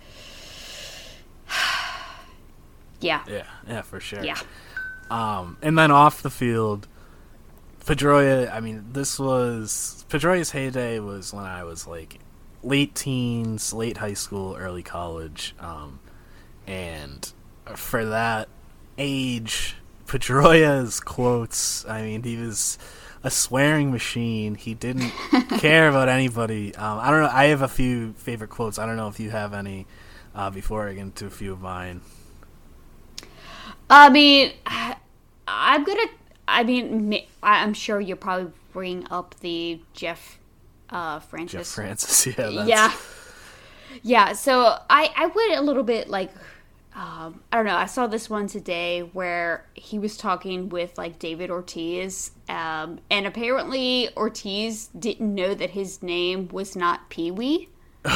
[3.01, 4.23] yeah, Yeah, yeah, for sure.
[4.23, 4.39] Yeah.
[5.09, 6.87] Um, and then off the field,
[7.85, 8.53] Pedroia.
[8.53, 12.19] I mean, this was Pedroia's heyday was when I was like
[12.63, 15.99] late teens, late high school, early college, um,
[16.67, 17.31] and
[17.75, 18.49] for that
[18.97, 21.85] age, Pedroia's quotes.
[21.85, 22.77] I mean, he was
[23.23, 24.55] a swearing machine.
[24.55, 25.11] He didn't
[25.59, 26.75] care about anybody.
[26.75, 27.29] Um, I don't know.
[27.31, 28.79] I have a few favorite quotes.
[28.79, 29.87] I don't know if you have any
[30.35, 32.01] uh, before I get into a few of mine.
[33.89, 34.53] I mean,
[35.47, 36.07] I'm gonna.
[36.47, 40.39] I mean, I'm sure you'll probably bring up the Jeff
[40.89, 41.69] uh, Francis.
[41.69, 42.67] Jeff Francis, yeah, that's...
[42.67, 42.93] yeah,
[44.03, 44.33] yeah.
[44.33, 46.31] So I I went a little bit like
[46.93, 47.77] um, I don't know.
[47.77, 53.25] I saw this one today where he was talking with like David Ortiz, um, and
[53.25, 57.69] apparently Ortiz didn't know that his name was not Pee Wee.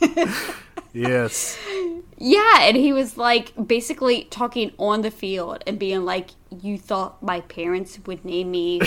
[0.92, 1.58] yes.
[2.16, 6.30] Yeah, and he was like basically talking on the field and being like,
[6.62, 8.80] "You thought my parents would name me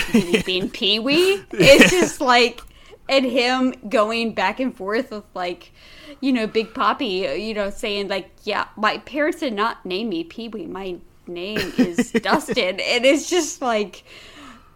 [0.44, 2.60] being Pee Wee?" It's just like,
[3.08, 5.72] and him going back and forth with like
[6.20, 10.24] you know, Big Papi, you know, saying like, yeah, my parents did not name me
[10.24, 10.66] Pee Wee.
[10.66, 12.80] My name is Dustin.
[12.80, 14.04] And it's just like,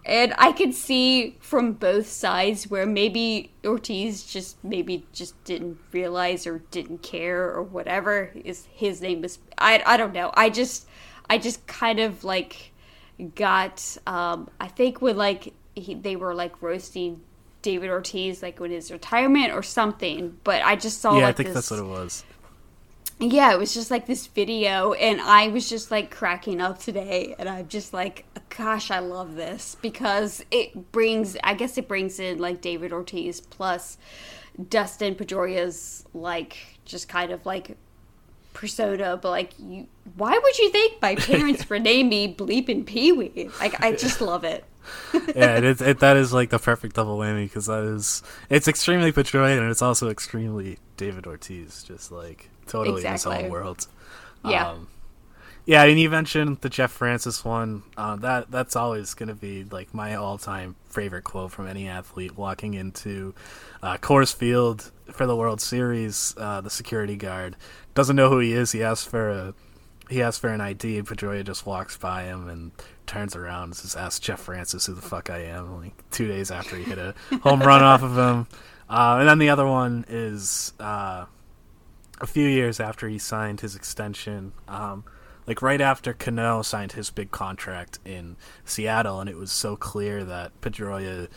[0.07, 6.47] and I could see from both sides where maybe Ortiz just maybe just didn't realize
[6.47, 9.41] or didn't care or whatever is his name was.
[9.59, 10.31] I I don't know.
[10.35, 10.87] I just
[11.29, 12.73] I just kind of like
[13.35, 17.21] got um I think when like he, they were like roasting
[17.63, 20.39] David Ortiz like when his retirement or something.
[20.45, 22.25] But I just saw yeah, like I think this, that's what it was.
[23.19, 27.35] Yeah, it was just like this video, and I was just like cracking up today,
[27.39, 32.21] and I'm just like, gosh, I love this because it brings, I guess it brings
[32.21, 33.97] in like David Ortiz plus
[34.69, 37.79] Dustin Pedroia's like just kind of like
[38.57, 43.13] persona, but like you, why would you think my parents renamed me Bleep and Pee
[43.13, 43.51] Wee?
[43.61, 44.65] Like I just love it
[45.35, 49.13] yeah, it, it, that is like the perfect double whammy because that is it's extremely
[49.13, 53.33] Pedroia and it's also extremely David Ortiz, just like totally exactly.
[53.33, 53.87] in his own world.
[54.45, 54.71] Yeah.
[54.71, 54.89] Um,
[55.65, 57.83] yeah, and you mentioned the Jeff Francis one.
[57.97, 62.37] Uh, that that's always going to be like my all-time favorite quote from any athlete
[62.37, 63.35] walking into
[63.83, 66.35] uh, Coors Field for the World Series.
[66.37, 67.57] Uh, the security guard
[67.97, 68.71] doesn't know who he is.
[68.71, 69.55] He asks for a
[70.09, 72.71] he asks for an ID, and Pedroia just walks by him and
[73.07, 75.81] turns around and says, "Ask Jeff Francis who the fuck I am.
[75.81, 78.47] Like two days after he hit a home run off of him,
[78.89, 81.25] uh, and then the other one is uh,
[82.21, 84.53] a few years after he signed his extension.
[84.69, 85.05] Um,
[85.47, 90.23] like right after Cano signed his big contract in Seattle, and it was so clear
[90.25, 91.29] that Pedroia,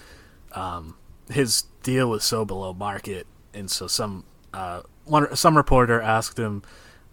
[0.51, 0.97] um,
[1.29, 6.63] his deal was so below market, and so some uh, one some reporter asked him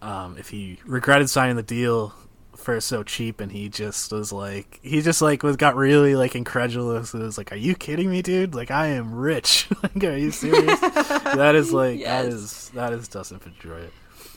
[0.02, 2.14] um, if he regretted signing the deal
[2.56, 6.34] for so cheap, and he just was like, he just like was got really like
[6.34, 7.14] incredulous.
[7.14, 8.54] It was like, "Are you kidding me, dude?
[8.54, 9.68] Like, I am rich.
[9.82, 10.80] like, are you serious?
[10.80, 12.08] that is like yes.
[12.08, 13.90] that is that is Dustin Pedroia.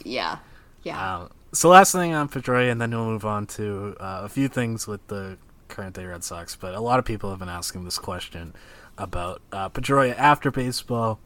[0.04, 0.38] Yeah,
[0.84, 1.17] yeah.
[1.17, 4.48] Um, so last thing on Pedroia, and then we'll move on to uh, a few
[4.48, 6.56] things with the current day Red Sox.
[6.56, 8.54] But a lot of people have been asking this question
[8.98, 11.19] about uh, Pedroia after baseball.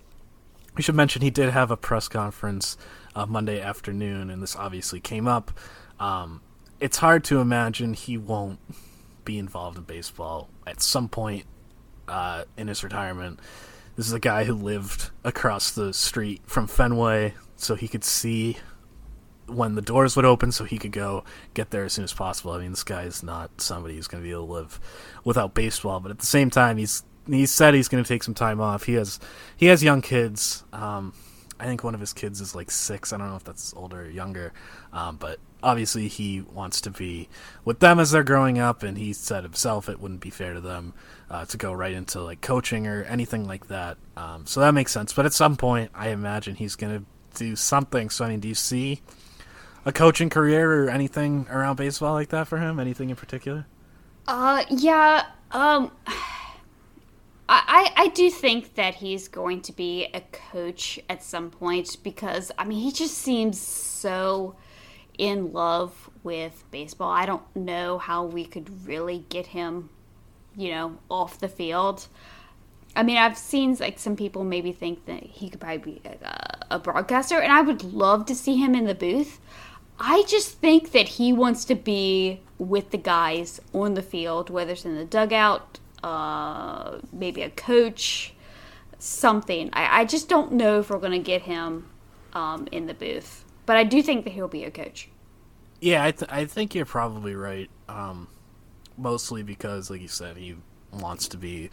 [0.76, 2.78] We should mention he did have a press conference
[3.16, 5.52] uh, Monday afternoon, and this obviously came up.
[6.00, 6.42] Um,
[6.80, 8.60] it's hard to imagine he won't
[9.24, 11.46] be involved in baseball at some point
[12.08, 13.40] uh, in his retirement.
[13.96, 18.58] This is a guy who lived across the street from Fenway, so he could see
[19.46, 22.54] when the doors would open, so he could go get there as soon as possible.
[22.54, 24.80] I mean, this guy is not somebody who's going to be able to live
[25.24, 28.34] without baseball, but at the same time, he's he said he's going to take some
[28.34, 28.84] time off.
[28.84, 29.20] He has
[29.56, 30.64] he has young kids.
[30.74, 31.14] Um,
[31.60, 33.14] I think one of his kids is like six.
[33.14, 34.54] I don't know if that's older or younger,
[34.92, 37.30] um, but obviously he wants to be
[37.64, 38.84] with them as they're growing up.
[38.84, 40.94] And he said himself it wouldn't be fair to them
[41.30, 43.98] uh, to go right into like coaching or anything like that.
[44.18, 45.14] Um, so that makes sense.
[45.14, 47.06] But at some point, I imagine he's going to
[47.40, 48.10] do something.
[48.10, 49.02] So I mean, do you see
[49.86, 52.80] a coaching career or anything around baseball like that for him?
[52.80, 53.66] Anything in particular?
[54.28, 55.26] Uh, yeah.
[55.52, 55.92] Um.
[57.56, 62.52] I, I do think that he's going to be a coach at some point because
[62.58, 64.56] I mean he just seems so
[65.18, 67.12] in love with baseball.
[67.12, 69.89] I don't know how we could really get him,
[70.56, 72.08] you know, off the field.
[72.96, 76.76] I mean, I've seen like some people maybe think that he could probably be a,
[76.76, 79.39] a broadcaster, and I would love to see him in the booth.
[80.00, 84.74] I just think that he wants to be with the guys on the field, whether
[84.74, 88.34] it's in the dugout, uh, maybe a coach,
[89.00, 89.70] something.
[89.74, 91.89] I, I just don't know if we're going to get him
[92.34, 95.10] um, in the booth, but I do think that he'll be a coach.
[95.80, 97.70] Yeah, I, th- I think you're probably right.
[97.89, 98.28] Um,
[98.98, 100.56] mostly because, like you said, he
[100.92, 101.70] wants to be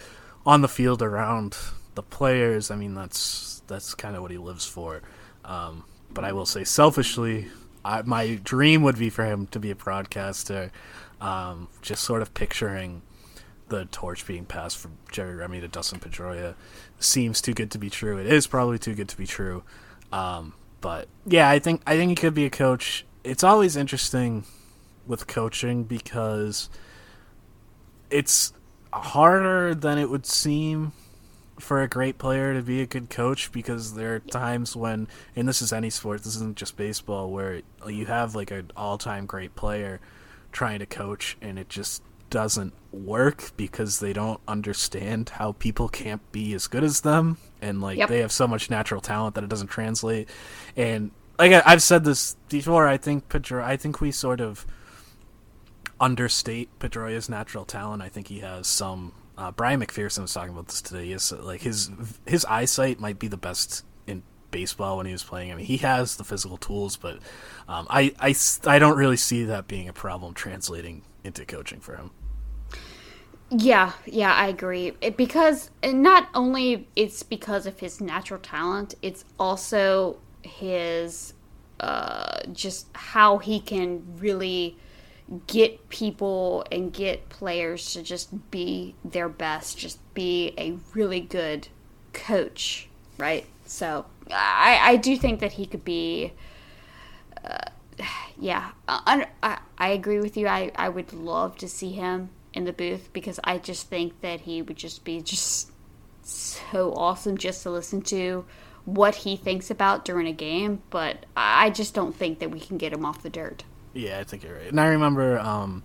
[0.47, 1.57] on the field around
[1.95, 2.71] the players.
[2.71, 5.03] I mean, that's that's kind of what he lives for.
[5.45, 7.49] Um, but I will say, selfishly,
[7.85, 10.73] I, my dream would be for him to be a broadcaster.
[11.21, 13.03] Um, just sort of picturing
[13.71, 16.55] the torch being passed from Jerry Remy to Dustin Pedroia
[16.99, 18.19] seems too good to be true.
[18.19, 19.63] It is probably too good to be true.
[20.13, 23.07] Um, but yeah, I think I think he could be a coach.
[23.25, 24.45] It's always interesting
[25.07, 26.69] with coaching because
[28.11, 28.53] it's
[28.93, 30.93] harder than it would seem
[31.59, 35.07] for a great player to be a good coach because there are times when
[35.37, 39.27] and this is any sport this isn't just baseball where you have like an all-time
[39.27, 40.01] great player
[40.53, 46.33] trying to coach and it just doesn't work because they don't understand how people can't
[46.33, 48.09] be as good as them and like Yep.
[48.09, 50.29] they have so much natural talent that it doesn't translate
[50.77, 54.67] and like I, I've said this before I think Pedro I think we sort of
[56.01, 58.03] understate Pedroia's natural talent.
[58.03, 59.13] I think he has some.
[59.37, 61.07] Uh, Brian MacPherson was talking about this today.
[61.07, 61.91] He has, like his
[62.27, 65.53] his eyesight might be the best in baseball when he was playing.
[65.53, 67.19] I mean, he has the physical tools, but
[67.69, 68.35] um, I, I
[68.67, 72.11] I don't really see that being a problem translating into coaching for him.
[73.51, 74.93] Yeah, yeah, I agree.
[75.01, 81.35] It, because not only it's because of his natural talent, it's also his
[81.81, 84.77] uh, just how he can really
[85.47, 91.69] get people and get players to just be their best, just be a really good
[92.13, 93.47] coach, right?
[93.65, 96.33] So I, I do think that he could be.
[97.45, 97.59] Uh,
[98.39, 99.27] yeah, I,
[99.79, 100.47] I agree with you.
[100.47, 104.43] I, I would love to see him in the booth because I just think that
[104.43, 105.71] he would just be just
[106.23, 108.45] so awesome just to listen to
[108.85, 110.83] what he thinks about during a game.
[110.91, 113.65] But I just don't think that we can get him off the dirt.
[113.93, 114.69] Yeah, I think you're right.
[114.69, 115.83] And I remember, um,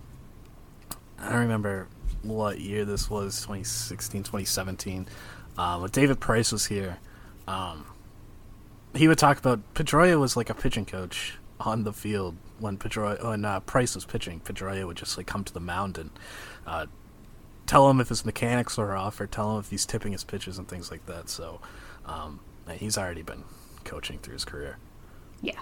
[1.20, 1.88] I remember
[2.22, 5.08] what year this was 2016, 2017.
[5.58, 6.98] Um, when David Price was here,
[7.48, 7.86] um,
[8.94, 13.24] he would talk about Pedroia was like a pitching coach on the field when Pedroia
[13.24, 14.40] when uh, Price was pitching.
[14.40, 16.10] Pedroia would just like come to the mound and
[16.66, 16.86] uh,
[17.66, 20.58] tell him if his mechanics are off or tell him if he's tipping his pitches
[20.58, 21.30] and things like that.
[21.30, 21.62] So
[22.06, 22.40] um,
[22.72, 23.44] he's already been
[23.84, 24.78] coaching through his career.
[25.42, 25.60] Yeah.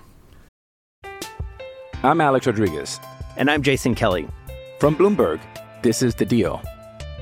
[2.03, 2.99] I'm Alex Rodriguez.
[3.37, 4.27] And I'm Jason Kelly.
[4.79, 5.39] From Bloomberg,
[5.81, 6.61] this is The Deal.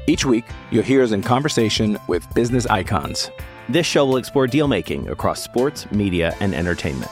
[0.07, 3.29] Each week, you'll hear us in conversation with business icons.
[3.69, 7.11] This show will explore deal making across sports, media, and entertainment.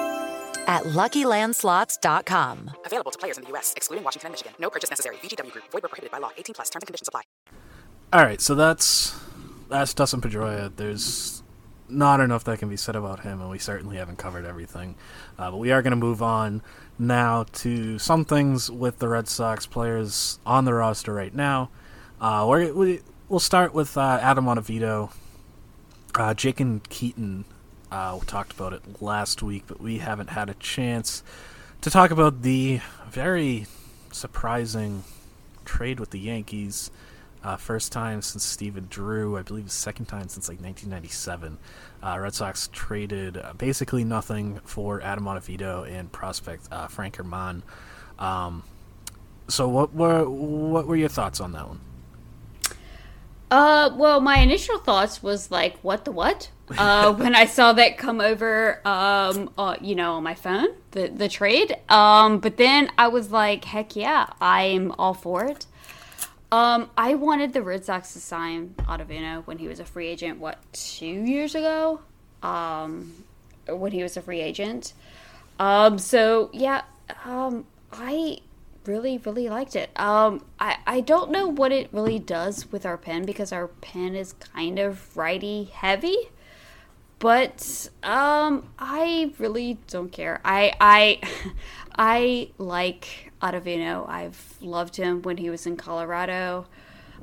[0.67, 2.71] at LuckyLandSlots.com.
[2.85, 4.53] Available to players in the U.S., excluding Washington and Michigan.
[4.59, 5.17] No purchase necessary.
[5.17, 5.65] VGW Group.
[5.71, 6.31] Void where prohibited by law.
[6.37, 6.69] 18 plus.
[6.69, 7.21] Terms and conditions apply.
[8.13, 9.17] All right, so that's
[9.69, 10.69] that's Dustin Pedroia.
[10.75, 11.43] There's
[11.87, 14.95] not enough that can be said about him, and we certainly haven't covered everything.
[15.37, 16.61] Uh, but we are going to move on
[16.99, 21.69] now to some things with the Red Sox players on the roster right now.
[22.19, 25.11] Uh, we're, we we'll start with uh, Adam Ottavino.
[26.15, 27.45] Uh, Jake and Keaton
[27.91, 31.23] uh, we talked about it last week, but we haven't had a chance
[31.81, 33.65] to talk about the very
[34.11, 35.03] surprising
[35.65, 36.89] trade with the Yankees.
[37.43, 41.57] Uh, first time since Stephen Drew, I believe, second time since like 1997.
[42.03, 47.63] Uh, Red Sox traded uh, basically nothing for Adam Ottavino and prospect uh, Frank German.
[48.19, 48.63] Um,
[49.47, 51.79] so, what were what were your thoughts on that one?
[53.49, 56.51] Uh, well, my initial thoughts was like, what the what?
[56.77, 61.07] Uh, when I saw that come over, um, uh, you know, on my phone, the
[61.07, 61.75] the trade.
[61.89, 65.65] Um, but then I was like, heck yeah, I'm all for it.
[66.51, 70.39] Um, I wanted the Red Sox to sign Ottavino when he was a free agent.
[70.39, 72.01] What two years ago?
[72.43, 73.23] Um,
[73.67, 74.93] when he was a free agent.
[75.59, 76.81] Um, so yeah,
[77.25, 78.39] um, I
[78.85, 82.97] really really liked it um i i don't know what it really does with our
[82.97, 86.17] pen because our pen is kind of righty heavy
[87.21, 91.19] but um i really don't care i i
[91.95, 94.09] i like Ottavino.
[94.09, 96.65] i've loved him when he was in colorado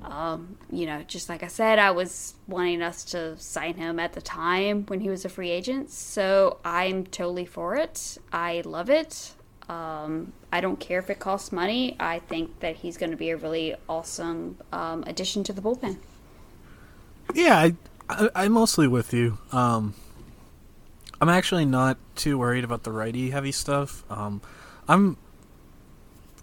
[0.02, 4.12] um you know just like i said i was wanting us to sign him at
[4.12, 8.88] the time when he was a free agent so i'm totally for it i love
[8.88, 9.34] it
[9.68, 11.94] um, I don't care if it costs money.
[12.00, 15.98] I think that he's going to be a really awesome um, addition to the bullpen.
[17.34, 17.74] Yeah, I
[18.08, 19.38] I, I'm mostly with you.
[19.52, 19.94] Um,
[21.20, 24.04] I'm actually not too worried about the righty heavy stuff.
[24.10, 24.40] Um,
[24.86, 25.16] I'm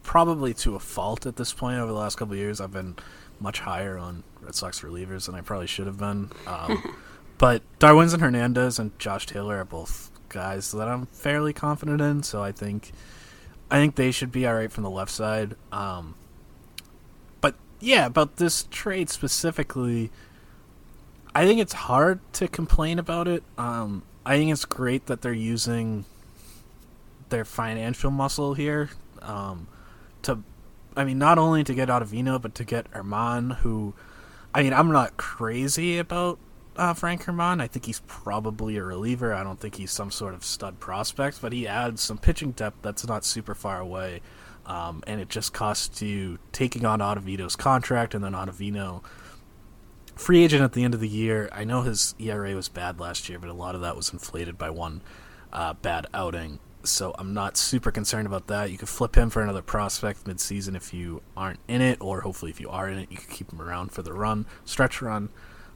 [0.03, 1.79] probably to a fault at this point.
[1.79, 2.95] Over the last couple of years, I've been
[3.39, 6.31] much higher on Red Sox relievers than I probably should have been.
[6.47, 6.95] Um,
[7.37, 12.23] but and Hernandez and Josh Taylor are both guys that I'm fairly confident in.
[12.23, 12.91] So I think
[13.71, 15.55] I think they should be all right from the left side.
[15.71, 16.15] Um,
[17.41, 20.11] but yeah, about this trade specifically,
[21.35, 23.43] I think it's hard to complain about it.
[23.57, 26.05] Um, I think it's great that they're using
[27.27, 28.89] their financial muscle here
[29.21, 29.67] um,
[30.21, 30.39] to,
[30.95, 33.93] I mean, not only to get Ottavino, but to get German, who,
[34.53, 36.39] I mean, I'm not crazy about
[36.77, 37.59] uh, Frank German.
[37.59, 39.33] I think he's probably a reliever.
[39.33, 42.77] I don't think he's some sort of stud prospect, but he adds some pitching depth
[42.81, 44.21] that's not super far away.
[44.65, 49.03] Um, and it just costs you taking on Ottavino's contract and then Ottavino
[50.15, 51.49] free agent at the end of the year.
[51.51, 54.57] I know his ERA was bad last year, but a lot of that was inflated
[54.57, 55.01] by one
[55.51, 56.59] uh, bad outing.
[56.83, 58.71] So I'm not super concerned about that.
[58.71, 62.51] You could flip him for another prospect midseason if you aren't in it, or hopefully
[62.51, 65.29] if you are in it, you could keep him around for the run, stretch run.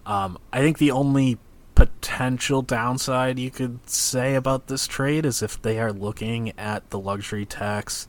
[0.06, 1.40] Um, I think the only
[1.76, 7.00] potential downside you could say about this trade is if they are looking at the
[7.00, 8.08] luxury tax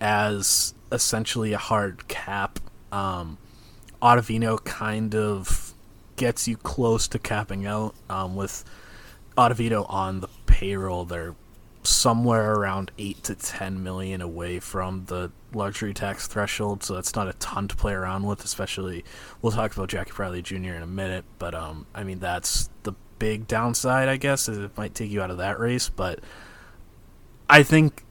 [0.00, 2.58] as essentially a hard cap.
[2.90, 3.38] Um,
[4.02, 5.74] Ottavino kind of
[6.16, 7.94] gets you close to capping out.
[8.08, 8.64] Um, with
[9.36, 11.34] Ottavino on the payroll, they're
[11.82, 17.28] somewhere around eight to ten million away from the luxury tax threshold, so that's not
[17.28, 18.44] a ton to play around with.
[18.44, 19.04] Especially,
[19.40, 20.74] we'll talk about Jackie Bradley Jr.
[20.74, 24.76] in a minute, but um, I mean that's the big downside, I guess, is it
[24.76, 25.88] might take you out of that race.
[25.88, 26.20] But
[27.48, 28.04] I think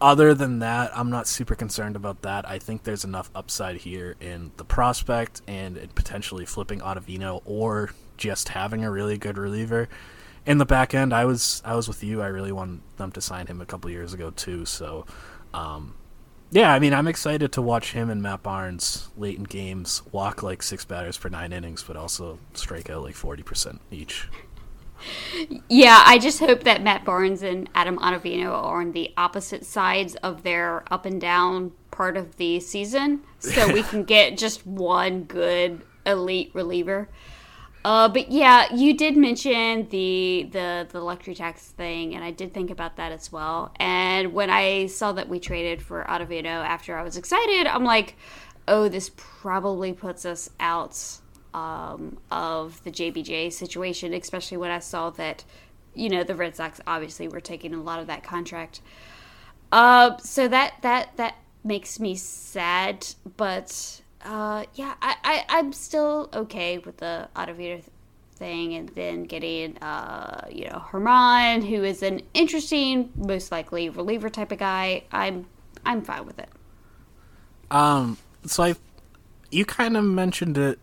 [0.00, 2.48] other than that, I'm not super concerned about that.
[2.48, 8.50] I think there's enough upside here in the prospect and potentially flipping Ottavino or just
[8.50, 9.88] having a really good reliever.
[10.44, 12.22] In the back end, I was I was with you.
[12.22, 14.64] I really wanted them to sign him a couple years ago too.
[14.64, 15.06] So,
[15.52, 15.94] um,
[16.50, 20.42] yeah, I mean, I'm excited to watch him and Matt Barnes late in games walk
[20.42, 24.28] like six batters per nine innings, but also strike out like forty percent each.
[25.68, 30.14] Yeah, I just hope that Matt Barnes and Adam Ottavino are on the opposite sides
[30.16, 35.24] of their up and down part of the season, so we can get just one
[35.24, 37.08] good elite reliever.
[37.84, 42.52] Uh, but yeah, you did mention the the the luxury tax thing, and I did
[42.52, 43.72] think about that as well.
[43.76, 48.16] And when I saw that we traded for Ottavino after I was excited, I'm like,
[48.66, 51.20] oh, this probably puts us out
[51.54, 55.44] um, of the JBJ situation, especially when I saw that,
[55.94, 58.80] you know, the Red Sox obviously were taking a lot of that contract.
[59.72, 66.28] Uh, so that that that makes me sad, but uh, yeah, I, I I'm still
[66.32, 67.82] okay with the Ottavino
[68.36, 74.30] thing, and then getting uh, you know German, who is an interesting, most likely reliever
[74.30, 75.04] type of guy.
[75.10, 75.46] I'm
[75.84, 76.48] I'm fine with it.
[77.70, 78.74] Um, so I,
[79.50, 80.78] you kind of mentioned it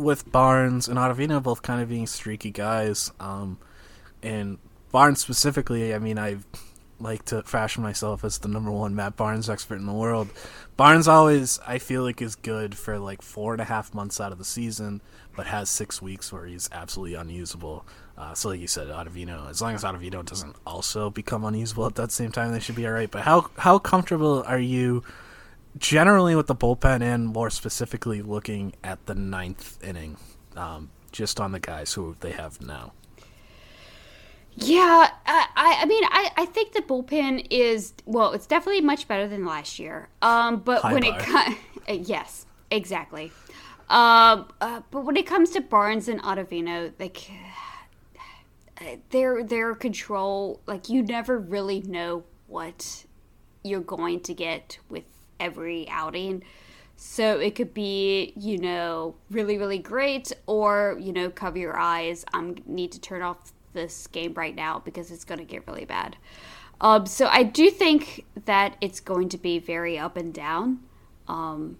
[0.00, 3.12] with Barnes and Ottavino both kind of being streaky guys.
[3.20, 3.58] Um,
[4.22, 4.58] and
[4.92, 6.38] Barnes specifically, I mean, I
[6.98, 10.28] like to fashion myself as the number one Matt Barnes expert in the world.
[10.76, 14.32] Barnes always, I feel like, is good for like four and a half months out
[14.32, 15.00] of the season,
[15.36, 17.86] but has six weeks where he's absolutely unusable.
[18.16, 21.94] Uh, so, like you said, Ottavino, as long as Ottavino doesn't also become unusable at
[21.94, 23.10] that same time, they should be all right.
[23.10, 25.02] But how how comfortable are you?
[25.78, 30.16] Generally with the bullpen and more specifically looking at the ninth inning,
[30.56, 32.92] um, just on the guys who they have now.
[34.56, 39.28] Yeah, I, I mean, I, I think the bullpen is well, it's definitely much better
[39.28, 40.08] than last year.
[40.22, 41.18] Um, but High when bar.
[41.18, 41.56] it comes,
[42.08, 43.32] yes, exactly.
[43.88, 47.30] Um, uh, but when it comes to Barnes and Ottavino, like
[49.10, 53.04] their their control, like you never really know what
[53.62, 55.04] you're going to get with
[55.40, 56.44] every outing.
[56.96, 62.26] So it could be, you know, really, really great, or, you know, cover your eyes.
[62.34, 65.86] I need to turn off this game right now because it's going to get really
[65.86, 66.16] bad.
[66.80, 70.80] Um, so I do think that it's going to be very up and down.
[71.26, 71.78] Um,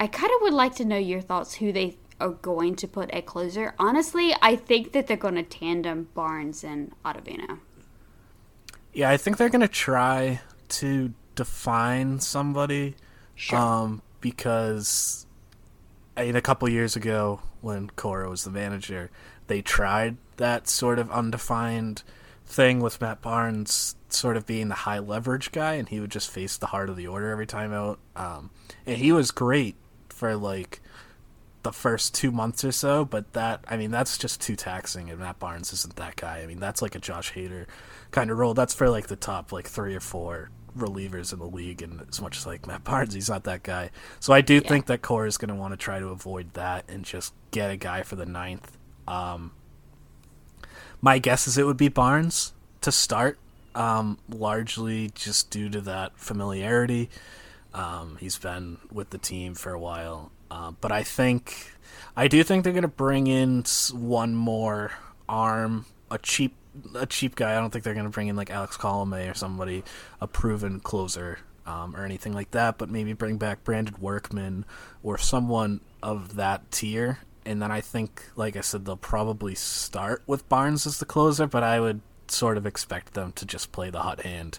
[0.00, 3.10] I kind of would like to know your thoughts who they are going to put
[3.10, 3.74] at closer.
[3.78, 7.58] Honestly, I think that they're going to tandem Barnes and Ottavino.
[8.92, 12.96] Yeah, I think they're going to try to define somebody.
[13.34, 13.58] Sure.
[13.58, 15.26] Um, because
[16.16, 19.10] I mean, a couple years ago when Cora was the manager,
[19.46, 22.02] they tried that sort of undefined
[22.46, 26.30] thing with Matt Barnes sort of being the high leverage guy, and he would just
[26.30, 27.98] face the heart of the order every time out.
[28.14, 28.50] Um,
[28.86, 29.76] and he was great
[30.08, 30.80] for like
[31.62, 35.18] the first two months or so, but that I mean that's just too taxing, and
[35.18, 36.40] Matt Barnes isn't that guy.
[36.40, 37.66] I mean that's like a Josh Hader
[38.10, 38.54] kind of role.
[38.54, 42.20] That's for like the top like three or four relievers in the league, and as
[42.20, 43.90] much as like Matt Barnes, he's not that guy.
[44.20, 44.68] So I do yeah.
[44.68, 47.70] think that Cora is going to want to try to avoid that and just get
[47.70, 48.76] a guy for the ninth.
[49.06, 49.52] Um,
[51.00, 53.38] my guess is it would be Barnes to start,
[53.74, 57.10] um, largely just due to that familiarity.
[57.72, 61.72] Um, he's been with the team for a while, uh, but I think
[62.16, 64.92] I do think they're going to bring in one more
[65.28, 66.54] arm, a cheap
[66.94, 67.52] a cheap guy.
[67.52, 69.84] I don't think they're going to bring in like Alex Colome or somebody,
[70.20, 72.78] a proven closer um, or anything like that.
[72.78, 74.64] But maybe bring back Brandon Workman
[75.02, 77.18] or someone of that tier.
[77.46, 81.46] And then I think, like I said, they'll probably start with Barnes as the closer.
[81.46, 84.58] But I would sort of expect them to just play the hot hand.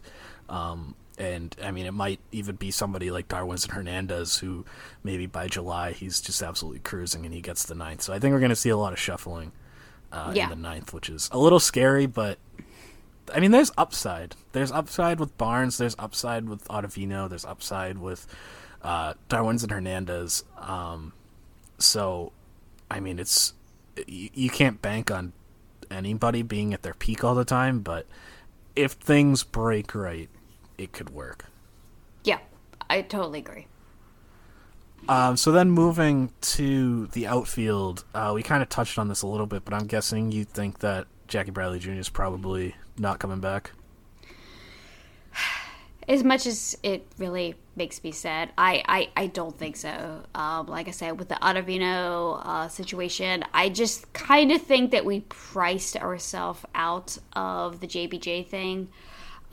[0.50, 4.66] Um, and I mean, it might even be somebody like Darwinzon Hernandez, who
[5.04, 8.02] maybe by July he's just absolutely cruising and he gets the ninth.
[8.02, 9.52] So I think we're going to see a lot of shuffling
[10.16, 10.46] uh, yeah.
[10.46, 12.40] in the ninth, which is a little scary, but
[13.34, 14.36] I mean, there's upside.
[14.54, 15.78] There's upside with Barnes.
[15.78, 17.28] There's upside with Ottavino.
[17.28, 18.28] There's upside with
[18.82, 20.44] uh, Darwinzon Hernandez.
[20.58, 21.14] Um,
[21.78, 22.32] so,
[22.90, 23.54] I mean, it's
[24.08, 25.34] you, you can't bank on
[25.92, 28.06] anybody being at their peak all the time, but
[28.76, 30.30] if things break right,
[30.78, 31.46] it could work.
[32.24, 32.40] Yeah,
[32.90, 33.68] I totally agree.
[35.08, 39.28] Um, so then moving to the outfield, uh, we kind of touched on this a
[39.28, 41.92] little bit, but I'm guessing you think that Jackie Bradley Jr.
[41.92, 43.72] is probably not coming back.
[46.08, 50.22] As much as it really makes me sad, I, I, I don't think so.
[50.36, 55.04] Um, like I said, with the Ottavino uh, situation, I just kind of think that
[55.04, 58.90] we priced ourselves out of the JBJ thing.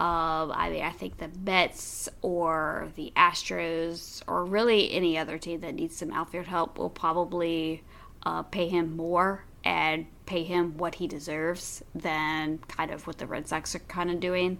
[0.05, 5.75] I mean, I think the Mets or the Astros or really any other team that
[5.75, 7.83] needs some outfield help will probably
[8.25, 13.27] uh, pay him more and pay him what he deserves than kind of what the
[13.27, 14.59] Red Sox are kind of doing.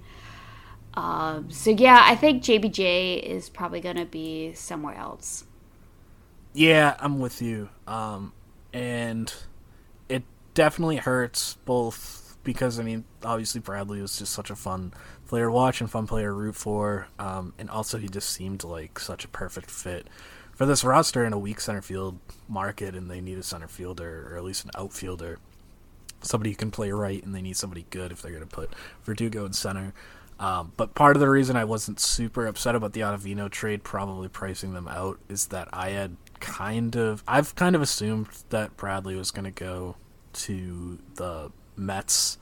[0.95, 5.45] Um, so yeah, I think JBJ is probably going to be somewhere else.
[6.53, 7.71] Yeah, I'm with you.
[7.87, 8.33] Um,
[8.73, 9.33] and
[10.09, 10.23] it
[10.55, 14.93] definitely hurts both because I mean, obviously Bradley was just such a fun
[15.33, 17.07] player to watch and fun player to root for.
[17.19, 20.07] Um, and also, he just seemed like such a perfect fit
[20.55, 22.19] for this roster in a weak center field
[22.51, 25.39] market, and they need a center fielder or at least an outfielder,
[26.21, 28.75] somebody who can play right, and they need somebody good if they're going to put
[29.05, 29.95] Verdugo in center.
[30.39, 34.29] Um, but part of the reason I wasn't super upset about the Ottavino trade, probably
[34.29, 39.17] pricing them out, is that I had kind of I've kind of assumed that Bradley
[39.17, 39.97] was going to go
[40.35, 42.37] to the Mets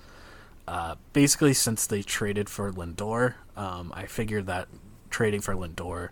[0.71, 4.69] uh, basically since they traded for Lindor, um, I figured that
[5.11, 6.11] trading for Lindor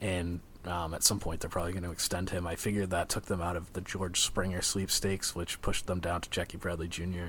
[0.00, 2.44] and um, at some point they're probably going to extend him.
[2.44, 6.22] I figured that took them out of the George Springer sweepstakes, which pushed them down
[6.22, 7.26] to Jackie Bradley Jr.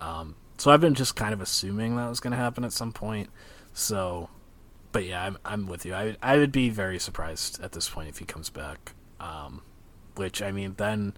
[0.00, 2.92] Um, so I've been just kind of assuming that was going to happen at some
[2.92, 3.28] point.
[3.74, 4.30] So,
[4.90, 5.94] but yeah, I'm, I'm with you.
[5.94, 8.94] I I would be very surprised at this point if he comes back.
[9.20, 9.60] Um,
[10.16, 11.12] which I mean, then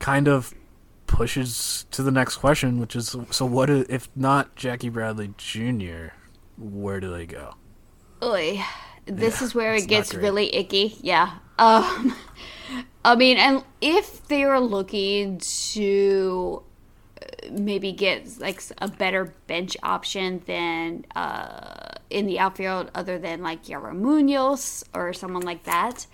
[0.00, 0.52] kind of
[1.06, 6.08] pushes to the next question, which is so what if not Jackie Bradley Jr.,
[6.56, 7.54] where do they go?
[8.22, 8.62] Oy.
[9.06, 10.96] This yeah, is where it gets really icky.
[11.00, 11.38] Yeah.
[11.58, 12.16] Um
[13.04, 15.38] I mean, and if they are looking
[15.72, 16.62] to
[17.22, 23.42] uh, maybe get like a better bench option than uh in the outfield other than
[23.42, 26.06] like Yairo Munoz or someone like that,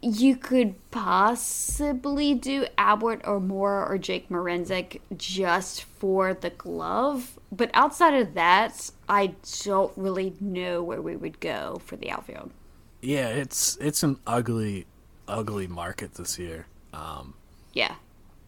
[0.00, 7.38] you could possibly do Albert Almora or Jake Marisnick just for the glove.
[7.50, 9.34] But outside of that, I
[9.64, 12.52] don't really know where we would go for the outfield.
[13.00, 14.86] Yeah, it's it's an ugly,
[15.26, 16.66] ugly market this year.
[16.92, 17.34] Um,
[17.72, 17.94] yeah.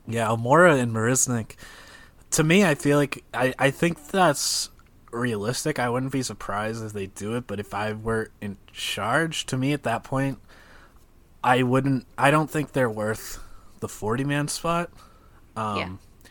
[0.07, 1.53] Yeah, Almora and Marisnick.
[2.33, 4.71] To me, I feel like I, I think that's
[5.11, 5.79] realistic.
[5.79, 9.57] I wouldn't be surprised if they do it, but if I were in charge, to
[9.57, 10.39] me at that point,
[11.43, 12.07] I wouldn't.
[12.19, 13.39] I don't think they're worth
[13.81, 14.91] the forty man spot.
[15.57, 16.31] Um, yeah.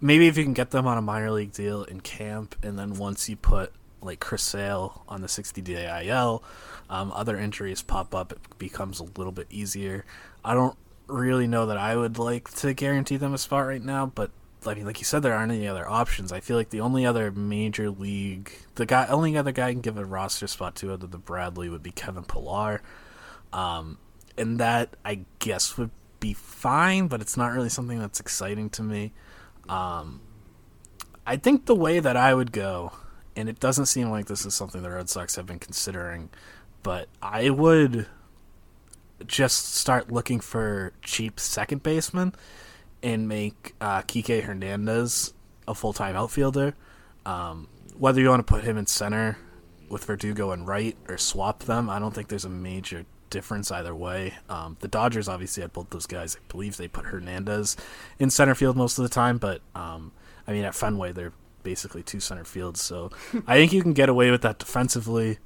[0.00, 2.94] Maybe if you can get them on a minor league deal in camp, and then
[2.94, 6.42] once you put like Chris Sale on the sixty day IL,
[6.88, 8.32] um, other injuries pop up.
[8.32, 10.04] It becomes a little bit easier.
[10.44, 14.06] I don't really know that I would like to guarantee them a spot right now,
[14.06, 14.30] but
[14.66, 16.32] I mean, like you said, there aren't any other options.
[16.32, 19.80] I feel like the only other major league, the guy, only other guy I can
[19.80, 22.82] give a roster spot to other than Bradley would be Kevin Pillar.
[23.52, 23.98] Um,
[24.40, 28.82] and that I guess would be fine, but it's not really something that's exciting to
[28.82, 29.12] me.
[29.68, 30.20] Um,
[31.26, 32.92] I think the way that I would go,
[33.36, 36.30] and it doesn't seem like this is something the Red Sox have been considering,
[36.82, 38.06] but I would
[39.26, 42.34] just start looking for cheap second baseman
[43.02, 45.34] and make uh, Kike Hernandez
[45.68, 46.74] a full time outfielder.
[47.26, 47.68] Um,
[47.98, 49.36] whether you want to put him in center
[49.90, 53.94] with Verdugo and right or swap them, I don't think there's a major difference either
[53.94, 54.34] way.
[54.48, 56.36] Um, the Dodgers obviously had both those guys.
[56.36, 57.76] I believe they put Hernandez
[58.18, 60.12] in center field most of the time, but um,
[60.46, 63.10] I mean at Fenway they're basically two center fields, so
[63.46, 65.38] I think you can get away with that defensively.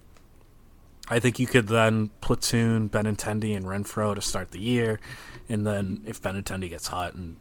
[1.08, 5.00] I think you could then platoon Benintendi and Renfro to start the year,
[5.48, 7.36] and then if Benintendi gets hot and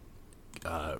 [0.65, 0.97] uh,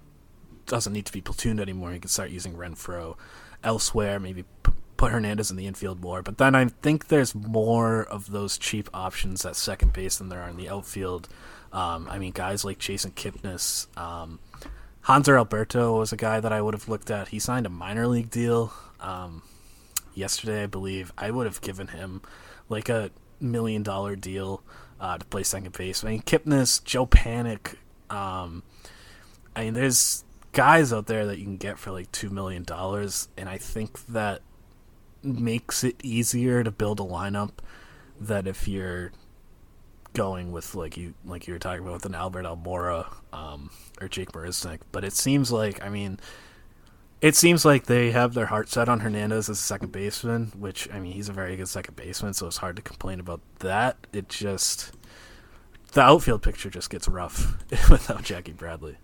[0.66, 3.18] doesn't need to be platooned anymore, you can start using Renfro
[3.64, 4.20] elsewhere.
[4.20, 4.72] Maybe p-
[5.04, 6.22] put Hernandez in the infield more.
[6.22, 10.42] But then I think there's more of those cheap options at second base than there
[10.42, 11.28] are in the outfield.
[11.74, 13.86] Um, I mean, guys like Jason Kipnis.
[13.98, 14.40] Um,
[15.06, 17.28] Hanser Alberto was a guy that I would have looked at.
[17.28, 19.44] He signed a minor league deal um,
[20.14, 21.12] yesterday, I believe.
[21.18, 22.22] I would have given him
[22.70, 24.64] like a million dollar deal
[25.02, 26.06] uh, to play second base.
[26.06, 27.76] I mean, Kipnis, Joe Panik.
[28.10, 28.64] Um,
[29.54, 30.24] I mean, there's
[30.54, 34.06] guys out there that you can get for like two million dollars, and I think
[34.06, 34.42] that
[35.24, 37.52] makes it easier to build a lineup
[38.20, 39.12] that if you're
[40.14, 44.08] going with like you like you were talking about with an Albert Almora um, or
[44.08, 44.80] Jake Marisnick.
[44.92, 46.20] But it seems like I mean
[47.22, 50.90] it seems like they have their heart set on Hernandez as a second baseman, which
[50.94, 53.98] I mean he's a very good second baseman, so it's hard to complain about that.
[54.14, 54.92] It just
[55.94, 57.58] the outfield picture just gets rough
[57.90, 58.98] without Jackie Bradley.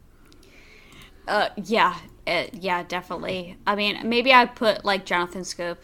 [1.28, 1.96] Uh, yeah,
[2.26, 3.56] it, yeah, definitely.
[3.68, 5.78] I mean, maybe I put like Jonathan Schoop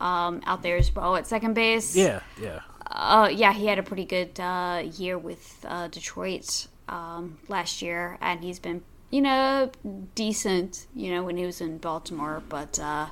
[0.00, 1.96] um, out there as well at second base.
[1.96, 2.60] Yeah, yeah.
[2.90, 8.16] Uh, yeah, he had a pretty good uh, year with uh, Detroit um, last year,
[8.20, 9.70] and he's been, you know,
[10.14, 12.42] decent, you know, when he was in Baltimore.
[12.48, 13.08] But uh,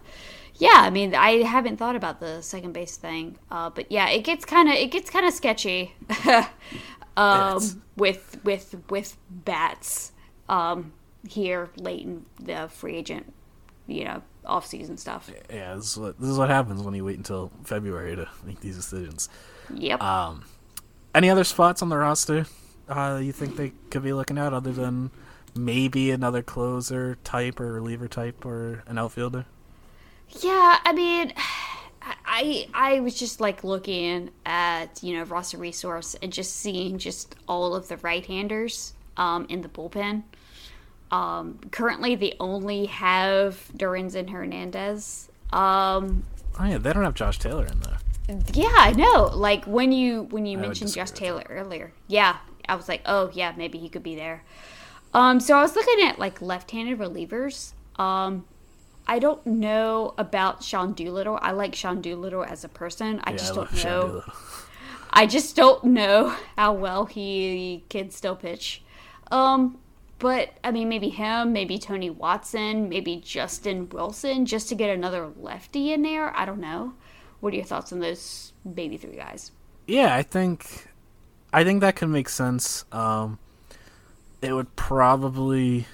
[0.54, 4.24] yeah, I mean, I haven't thought about the second base thing, uh, but yeah, it
[4.24, 5.94] gets kind of it gets kind of sketchy
[7.16, 10.12] um, with with with bats
[10.48, 10.92] um,
[11.28, 13.32] here late in the free agent,
[13.86, 15.30] you know, off season stuff.
[15.50, 18.60] Yeah, this is what this is what happens when you wait until February to make
[18.60, 19.28] these decisions.
[19.74, 20.02] Yep.
[20.02, 20.44] Um,
[21.14, 22.46] any other spots on the roster
[22.88, 25.10] uh, you think they could be looking at other than
[25.54, 29.46] maybe another closer type or reliever type or an outfielder?
[30.40, 31.32] Yeah, I mean,
[32.24, 37.34] I I was just like looking at you know roster resource and just seeing just
[37.48, 40.22] all of the right handers um, in the bullpen.
[41.10, 45.28] Um, currently, they only have Darwinzon Hernandez.
[45.52, 46.24] Um,
[46.58, 47.98] oh yeah, they don't have Josh Taylor in there.
[48.52, 49.30] Yeah, I know.
[49.32, 52.38] Like when you when you I mentioned Josh Taylor earlier, yeah,
[52.68, 54.42] I was like, oh yeah, maybe he could be there.
[55.14, 57.72] Um, so I was looking at like left-handed relievers.
[57.96, 58.44] Um,
[59.06, 61.38] I don't know about Sean Doolittle.
[61.40, 63.20] I like Sean Doolittle as a person.
[63.22, 64.22] I yeah, just I don't know.
[65.10, 68.82] I just don't know how well he can still pitch.
[69.30, 69.78] Um,
[70.18, 75.30] but I mean, maybe him, maybe Tony Watson, maybe Justin Wilson, just to get another
[75.38, 76.36] lefty in there.
[76.36, 76.94] I don't know.
[77.40, 79.52] What are your thoughts on those baby three guys?
[79.86, 80.88] Yeah, I think,
[81.52, 82.84] I think that can make sense.
[82.90, 83.38] Um,
[84.42, 85.86] it would probably,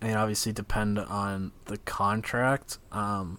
[0.00, 2.78] I mean, obviously depend on the contract.
[2.92, 3.38] Um,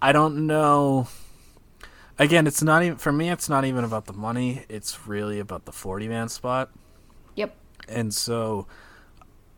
[0.00, 1.06] I don't know.
[2.18, 3.30] Again, it's not even for me.
[3.30, 4.64] It's not even about the money.
[4.68, 6.70] It's really about the forty man spot.
[7.36, 7.56] Yep.
[7.88, 8.66] And so,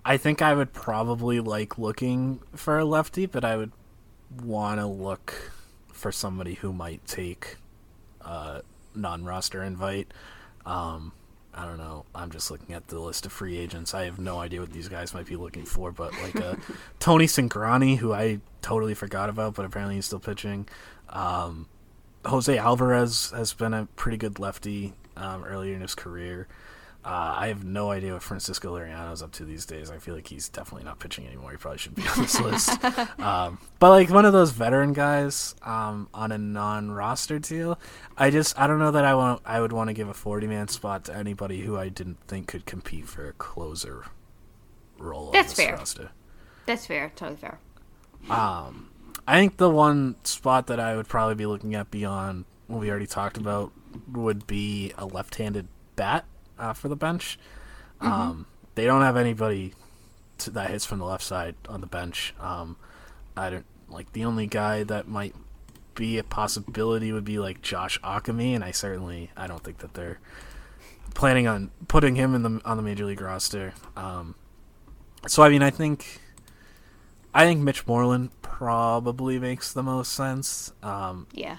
[0.05, 3.73] I think I would probably like looking for a lefty, but I would
[4.43, 5.53] want to look
[5.93, 7.57] for somebody who might take
[8.21, 8.63] a
[8.95, 10.13] non-roster invite.
[10.67, 11.13] Um,
[11.55, 12.05] I don't know.
[12.15, 13.95] I'm just looking at the list of free agents.
[13.95, 16.57] I have no idea what these guys might be looking for, but like uh,
[16.99, 20.69] Tony Cingrani, who I totally forgot about, but apparently he's still pitching.
[21.11, 21.69] Um,
[22.27, 26.49] Jose Alvarez has been a pretty good lefty um, earlier in his career.
[27.05, 29.91] Uh, I have no idea what Francisco Liriano's up to these days.
[29.91, 31.51] I feel like he's definitely not pitching anymore.
[31.51, 32.71] He probably should be on this list.
[33.19, 37.79] Um, but like one of those veteran guys um, on a non-roster deal,
[38.17, 40.69] I just I don't know that I want I would want to give a forty-man
[40.69, 44.05] spot to anybody who I didn't think could compete for a closer
[44.99, 45.31] role.
[45.31, 45.77] That's on this fair.
[45.77, 46.11] Roster.
[46.67, 47.13] That's fair.
[47.15, 47.59] Totally fair.
[48.31, 48.91] Um,
[49.27, 52.91] I think the one spot that I would probably be looking at beyond what we
[52.91, 53.73] already talked about
[54.13, 56.25] would be a left-handed bat
[56.59, 57.39] uh, for the bench.
[58.01, 58.13] Mm-hmm.
[58.13, 59.73] Um, they don't have anybody
[60.39, 62.35] to, that hits from the left side on the bench.
[62.41, 62.77] Um,
[63.37, 65.35] I don't like the only guy that might
[65.95, 69.95] be a possibility would be like Josh Ockimey, and I certainly I don't think that
[69.95, 70.19] they're
[71.15, 73.75] planning on putting him in the on the major league roster.
[73.97, 74.35] Um,
[75.29, 76.21] so I mean, I think
[77.33, 80.73] I think Mitch Moreland probably makes the most sense.
[80.83, 81.59] Um, Yeah.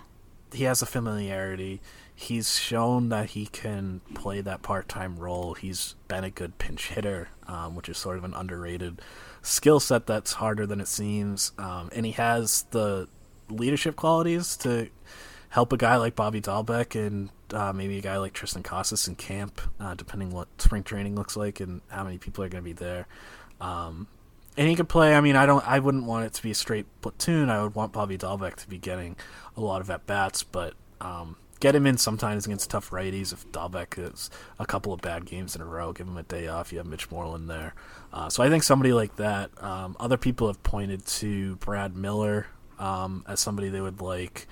[0.53, 1.81] he has a familiarity.
[2.17, 5.53] He's shown that he can play that part time role.
[5.53, 9.01] He's been a good pinch hitter, um, which is sort of an underrated
[9.41, 11.51] skill set that's harder than it seems.
[11.57, 13.09] Um, and he has the
[13.49, 14.89] leadership qualities to
[15.49, 19.15] help a guy like Bobby Dalbec and uh, maybe a guy like Triston Casas in
[19.15, 22.65] camp, uh, depending what spring training looks like and how many people are going to
[22.65, 23.07] be there.
[23.59, 24.07] Um,
[24.57, 25.15] and he could play.
[25.15, 25.67] I mean, I don't.
[25.67, 27.49] I wouldn't want it to be a straight platoon.
[27.49, 29.17] I would want Bobby Dalbec to be getting
[29.57, 33.33] a lot of at bats, but um, get him in sometimes against tough righties.
[33.33, 34.29] If Dalbec has
[34.59, 36.71] a couple of bad games in a row, give him a day off.
[36.71, 37.73] You have Mitch Moreland there,
[38.13, 39.51] uh, so I think somebody like that.
[39.63, 42.47] Um, other people have pointed to Brad Miller
[42.79, 44.47] um, as somebody they would like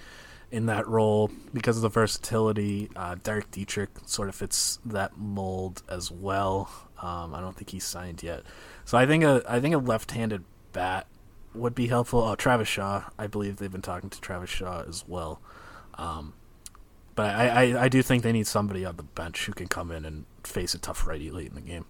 [0.52, 2.90] in that role because of the versatility.
[2.96, 6.70] Uh, Derek Dietrich sort of fits that mold as well.
[7.02, 8.44] Um, I don't think he's signed yet,
[8.86, 11.08] so I think a I think a left-handed bat
[11.54, 12.22] would be helpful.
[12.22, 15.42] Oh, Travis Shaw, I believe they've been talking to Travis Shaw as well.
[15.96, 16.34] Um,
[17.16, 19.92] but I, I, I do think they need somebody on the bench who can come
[19.92, 21.86] in and face a tough righty late in the game.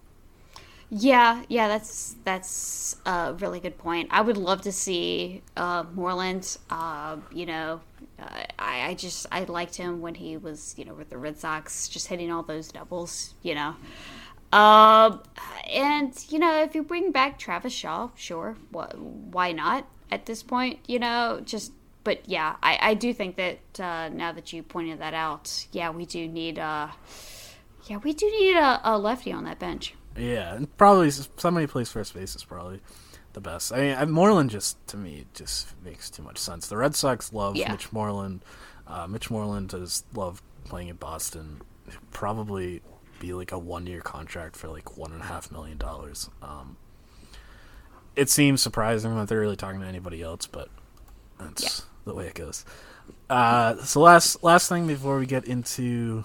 [0.90, 4.08] Yeah, yeah, that's that's a really good point.
[4.10, 6.58] I would love to see uh, Moreland.
[6.68, 7.80] Uh, you know,
[8.18, 11.38] uh, I, I just I liked him when he was you know with the Red
[11.38, 13.34] Sox, just hitting all those doubles.
[13.42, 13.76] You know,
[14.52, 15.16] uh,
[15.72, 19.88] and you know if you bring back Travis Shaw, sure, what, why not?
[20.12, 21.72] At this point, you know, just
[22.04, 25.90] but yeah, I, I do think that uh, now that you pointed that out, yeah,
[25.90, 26.88] we do need uh,
[27.86, 29.94] yeah, we do need a, a lefty on that bench.
[30.16, 32.80] Yeah, and probably somebody plays first base is probably
[33.32, 33.72] the best.
[33.72, 36.68] I mean, Moreland just to me just makes too much sense.
[36.68, 37.72] The Red Sox love Yeah.
[37.72, 38.44] Mitch Moreland.
[38.86, 41.62] Uh, Mitch Moreland does love playing in Boston.
[41.86, 42.80] He'd probably
[43.18, 46.30] be like a one year contract for like one and a half million dollars.
[46.42, 46.76] Um,
[48.14, 50.68] it seems surprising that they're really talking to anybody else, but
[51.38, 52.64] that's the way it goes.
[53.28, 56.24] Uh, so last last thing before we get into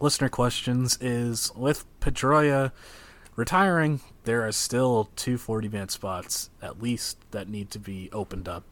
[0.00, 2.72] listener questions is with Pedroia
[3.36, 8.48] retiring, there are still two 40 man spots at least that need to be opened
[8.48, 8.64] up.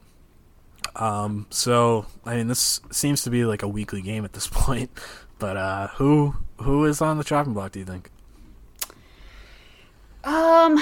[0.97, 4.91] Um, so I mean, this seems to be like a weekly game at this point.
[5.39, 7.73] But uh, who who is on the chopping block?
[7.73, 8.11] Do you think?
[10.23, 10.79] Um,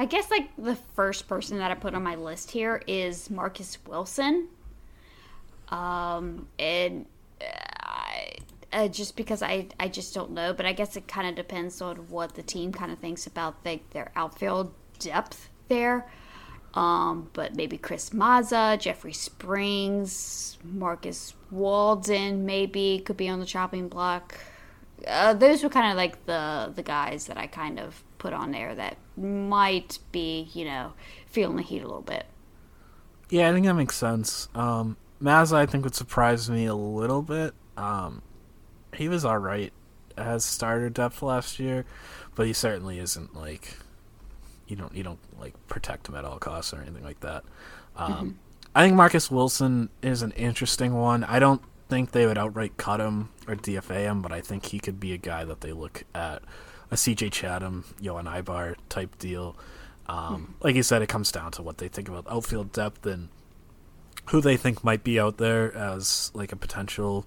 [0.00, 3.76] I guess like the first person that I put on my list here is Marcus
[3.86, 4.48] Wilson.
[5.68, 7.04] Um, and
[7.42, 8.36] I,
[8.72, 11.82] uh, just because I I just don't know, but I guess it kind of depends
[11.82, 16.10] on what the team kind of thinks about the, their outfield depth there.
[16.72, 23.90] Um, but maybe Chris Mazza, Jeffrey Springs, Marcus Walden, maybe could be on the chopping
[23.90, 24.38] block.
[25.06, 28.52] Uh, those were kind of like the the guys that I kind of put on
[28.52, 30.92] there that might be, you know,
[31.26, 32.26] feeling the heat a little bit.
[33.30, 34.48] Yeah, I think that makes sense.
[34.54, 37.54] Um, Mazza, I think, would surprise me a little bit.
[37.76, 38.22] Um,
[38.94, 39.72] he was all right
[40.16, 41.84] as starter depth last year,
[42.34, 43.76] but he certainly isn't like
[44.66, 47.42] you don't you don't like protect him at all costs or anything like that.
[47.96, 48.34] Um, Mhm.
[48.74, 51.24] I think Marcus Wilson is an interesting one.
[51.24, 54.78] I don't think they would outright cut him or DFA him, but I think he
[54.78, 56.42] could be a guy that they look at
[56.90, 59.56] a CJ Chatham, Yoan Aybar type deal.
[60.06, 63.28] Um, Like you said, it comes down to what they think about outfield depth and
[64.30, 67.26] who they think might be out there as like a potential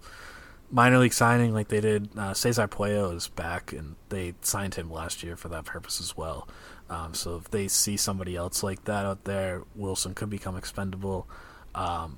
[0.70, 2.10] minor league signing, like they did.
[2.18, 6.18] Uh, Cesar Puello is back, and they signed him last year for that purpose as
[6.18, 6.48] well.
[6.90, 11.28] Um, so if they see somebody else like that out there, Wilson could become expendable.
[11.76, 12.18] Um,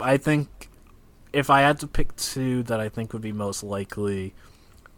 [0.00, 0.68] I think
[1.32, 4.34] if I had to pick two that I think would be most likely,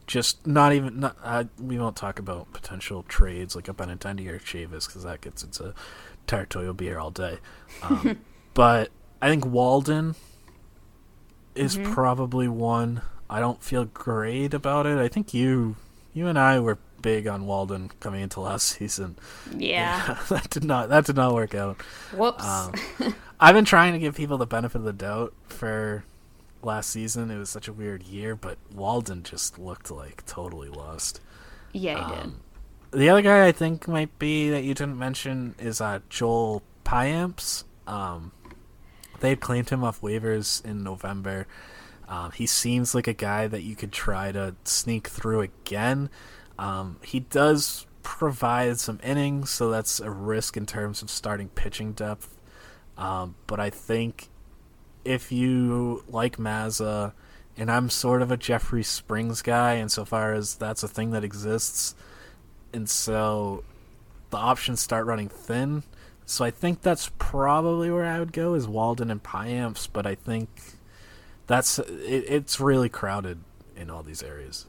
[0.07, 4.39] just not even not, uh, we won't talk about potential trades like a Benintendi or
[4.39, 5.75] Chavis because that gets into
[6.27, 6.67] territory.
[6.67, 7.39] Will be here all day.
[7.83, 8.19] Um,
[8.55, 8.91] but
[9.21, 10.15] I think Walden
[11.55, 11.93] is Mhm.
[11.93, 13.03] probably one.
[13.31, 14.99] I don't feel great about it.
[14.99, 15.77] I think you,
[16.13, 19.17] you and I were big on Walden coming into last season.
[19.57, 20.19] Yeah.
[20.29, 21.81] that did not that did not work out.
[22.17, 22.45] Whoops.
[22.45, 22.75] Um,
[23.41, 26.05] I've been trying to give people the benefit of the doubt for
[26.65, 27.31] last season.
[27.31, 31.21] It was such a weird year, but Walden just looked like totally lost.
[31.73, 32.25] Yeah, he did.
[32.25, 32.41] Um,
[32.93, 37.65] The other guy I think might be that you didn't mention is uh, Joel Payamps.
[37.87, 38.33] Um,
[39.21, 41.47] they had claimed him off waivers in November.
[42.09, 46.11] Um, he seems like a guy that you could try to sneak through again.
[46.59, 51.93] Um, he does provide some innings, so that's a risk in terms of starting pitching
[51.93, 52.37] depth.
[52.99, 54.29] Um, but I think
[55.05, 57.13] if you like Mazza,
[57.57, 61.95] and I'm sort of a Jeffrey Springs guy, insofar as that's a thing that exists,
[62.73, 63.65] and so
[64.31, 65.83] the options start running thin.
[66.25, 70.15] So I think that's probably where I would go is Walden and Payamps, but I
[70.15, 70.49] think
[71.47, 73.41] that's it, it's really crowded
[73.77, 74.67] in all these areas.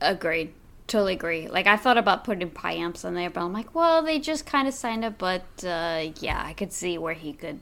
[0.00, 0.52] Agreed.
[0.86, 1.48] Totally agree.
[1.48, 4.66] Like I thought about putting Payamps on there, but I'm like, well, they just kind
[4.66, 5.18] of signed up.
[5.18, 7.60] But uh, yeah, I could see where he could,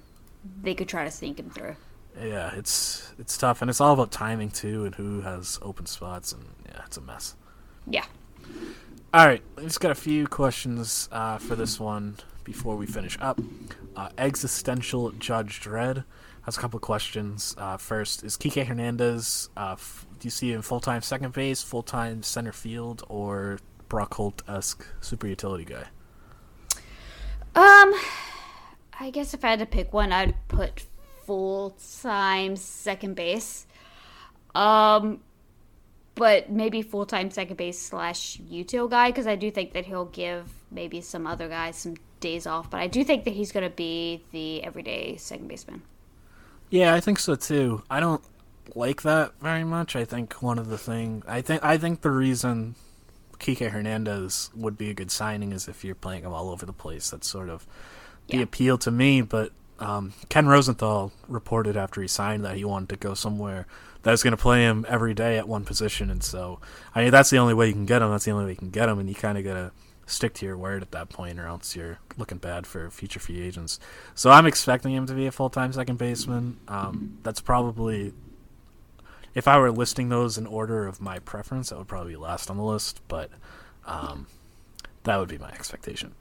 [0.63, 1.77] they could try to sneak him through.
[2.21, 6.33] Yeah, it's it's tough, and it's all about timing too, and who has open spots,
[6.33, 7.37] and yeah, it's a mess.
[7.87, 8.05] Yeah.
[9.13, 13.17] All right, we just got a few questions uh, for this one before we finish
[13.21, 13.41] up.
[13.95, 16.05] Uh, existential Judge Dredd
[16.43, 17.55] has a couple of questions.
[17.59, 19.49] Uh, first, is Kike Hernandez?
[19.57, 23.59] Uh, f- do you see him full time second base, full time center field, or
[23.89, 25.85] Brock Holt esque super utility guy?
[27.55, 27.95] Um,
[29.01, 30.85] I guess if I had to pick one, I'd put
[31.27, 33.67] full time second base.
[34.55, 35.21] Um,
[36.15, 40.07] but maybe full time second base slash util guy because I do think that he'll
[40.07, 42.71] give maybe some other guys some days off.
[42.71, 45.83] But I do think that he's going to be the everyday second baseman.
[46.71, 47.83] Yeah, I think so too.
[47.91, 48.23] I don't
[48.75, 49.95] like that very much.
[49.95, 52.75] I think one of the thing I think I think the reason
[53.39, 56.73] Kike Hernandez would be a good signing is if you're playing him all over the
[56.73, 57.11] place.
[57.11, 57.67] That's sort of
[58.29, 58.43] the Yeah.
[58.45, 59.21] appeal to me.
[59.21, 63.67] But um, Ken Rosenthal reported after he signed that he wanted to go somewhere
[64.03, 66.61] that was going to play him every day at one position, and so
[66.95, 68.11] I mean that's the only way you can get him.
[68.11, 69.73] That's the only way you can get him, and you kind of gotta
[70.07, 73.43] stick to your word at that point, or else you're looking bad for future free
[73.43, 73.81] agents.
[74.15, 76.59] So I'm expecting him to be a full time second baseman.
[76.69, 78.13] Um, that's probably
[79.35, 82.49] if I were listing those in order of my preference, that would probably be last
[82.49, 83.31] on the list, but
[83.87, 84.29] um,
[85.03, 86.15] that would be my expectation.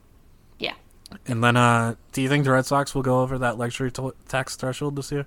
[1.27, 4.15] And then, uh, do you think the Red Sox will go over that luxury to-
[4.27, 5.25] tax threshold this year?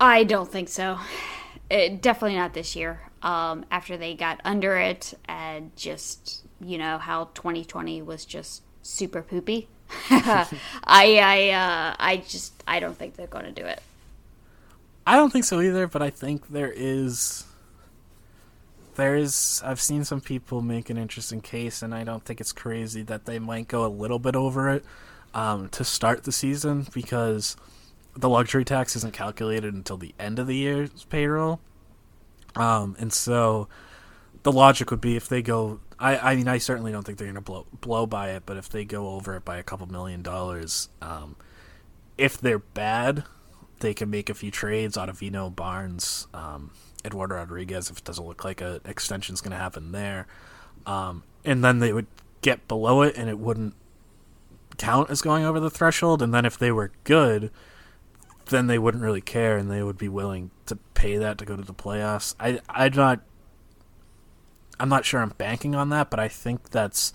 [0.00, 0.98] I don't think so.
[1.70, 3.00] It, definitely not this year.
[3.22, 9.22] Um, after they got under it and just you know how 2020 was just super
[9.22, 9.68] poopy.
[10.10, 10.46] I
[10.84, 13.82] I uh, I just I don't think they're going to do it.
[15.06, 17.44] I don't think so either, but I think there is.
[18.94, 19.62] There is.
[19.64, 23.24] I've seen some people make an interesting case, and I don't think it's crazy that
[23.24, 24.84] they might go a little bit over it
[25.34, 27.56] um, to start the season because
[28.16, 31.60] the luxury tax isn't calculated until the end of the year's payroll.
[32.54, 33.68] Um, and so
[34.44, 35.80] the logic would be if they go.
[35.98, 38.56] I, I mean, I certainly don't think they're going to blow blow by it, but
[38.56, 41.36] if they go over it by a couple million dollars, um,
[42.16, 43.24] if they're bad,
[43.80, 46.70] they can make a few trades Ottavino Barnes, um,
[47.04, 50.26] Eduardo Rodriguez, if it doesn't look like an extension's going to happen there.
[50.86, 52.06] Um, and then they would
[52.42, 53.74] get below it and it wouldn't
[54.76, 56.22] count as going over the threshold.
[56.22, 57.50] And then if they were good,
[58.46, 61.56] then they wouldn't really care and they would be willing to pay that to go
[61.56, 62.34] to the playoffs.
[62.38, 63.20] I, I'm not.
[64.80, 67.12] I'm not sure I'm banking on that, but I think that's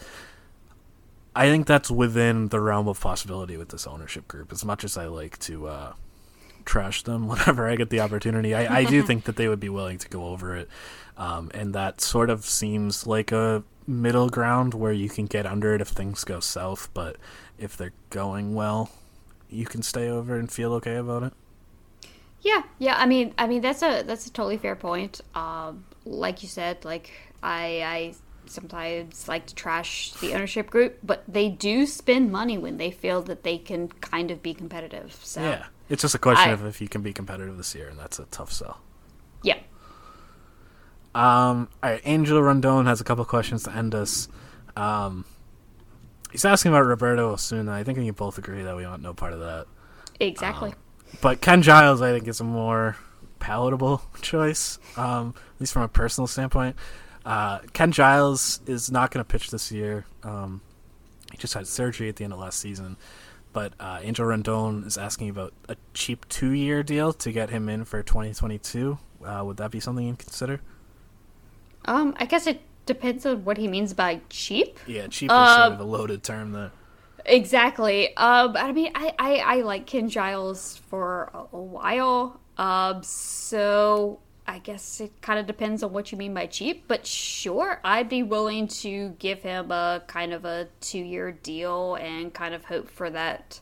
[1.35, 4.51] I think that's within the realm of possibility with this ownership group.
[4.51, 5.93] As much as I like to uh,
[6.69, 9.69] trash them whenever I get the opportunity, I, I do think that they would be
[9.69, 10.69] willing to go over it,
[11.17, 15.73] um, and that sort of seems like a middle ground where you can get under
[15.73, 17.17] it if things go south, but
[17.57, 18.91] if they're going well,
[19.49, 21.33] you can stay over and feel okay about it.
[22.41, 22.95] Yeah, yeah.
[22.97, 25.19] I mean, I mean that's a that's a totally fair point.
[25.35, 27.11] Um, like you said, like
[27.43, 28.13] I I
[28.45, 33.21] sometimes like to trash the ownership group, but they do spend money when they feel
[33.23, 35.19] that they can kind of be competitive.
[35.21, 37.87] So yeah, it's just a question I- of if you can be competitive this year,
[37.89, 38.79] and that's a tough sell.
[39.43, 39.57] yeah.
[41.15, 44.27] Um, all right, Angel Rondon has a couple questions to end us.
[44.77, 45.25] Um,
[46.31, 47.71] he's asking about Roberto Osuna.
[47.73, 49.65] I think we can both agree that we want no part of that.
[50.19, 50.73] Exactly.
[51.21, 52.95] But Ken Giles, I think, is a more
[53.39, 56.75] palatable choice, um, at least from a personal standpoint.
[57.25, 60.05] Uh, Ken Giles is not going to pitch this year.
[60.23, 60.61] Um,
[61.31, 62.97] he just had surgery at the end of last season.
[63.51, 67.83] But uh, Angel Rendon is asking about a cheap two-year deal to get him in
[67.83, 68.97] for 2022.
[69.25, 70.61] Uh, would that be something you'd consider?
[71.85, 74.79] Um, I guess it depends on what he means by cheap.
[74.85, 76.71] Yeah, cheap is Um, sort of a loaded term there.
[77.25, 78.15] Exactly.
[78.17, 82.39] Um, I mean, I, I, I like Ken Giles for a, a while.
[82.57, 84.19] Um, so
[84.59, 86.83] I guess it kind of depends on what you mean by cheap.
[86.89, 92.33] But sure, I'd be willing to give him a kind of a two-year deal and
[92.33, 93.61] kind of hope for that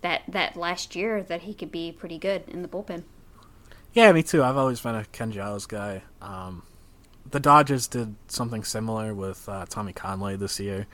[0.00, 3.02] that that last year that he could be pretty good in the bullpen.
[3.92, 4.42] Yeah, me too.
[4.42, 6.04] I've always been a Ken Giles guy.
[6.22, 6.62] Um,
[7.30, 10.86] the Dodgers did something similar with uh, Tommy Kahnle this year,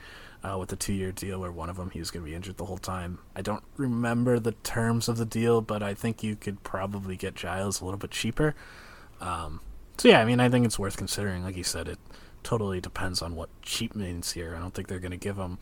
[0.43, 2.57] uh, with the two-year deal where one of them he was going to be injured
[2.57, 3.21] the whole time.
[3.37, 7.37] I don't remember the terms of the deal, but I think you could probably get
[7.37, 8.57] Giles a little bit cheaper.
[9.21, 9.61] Um,
[9.99, 11.43] so yeah, I mean, I think it's worth considering.
[11.43, 11.99] Like you said, it
[12.43, 14.55] totally depends on what cheap means here.
[14.55, 15.59] I don't think they're going to give him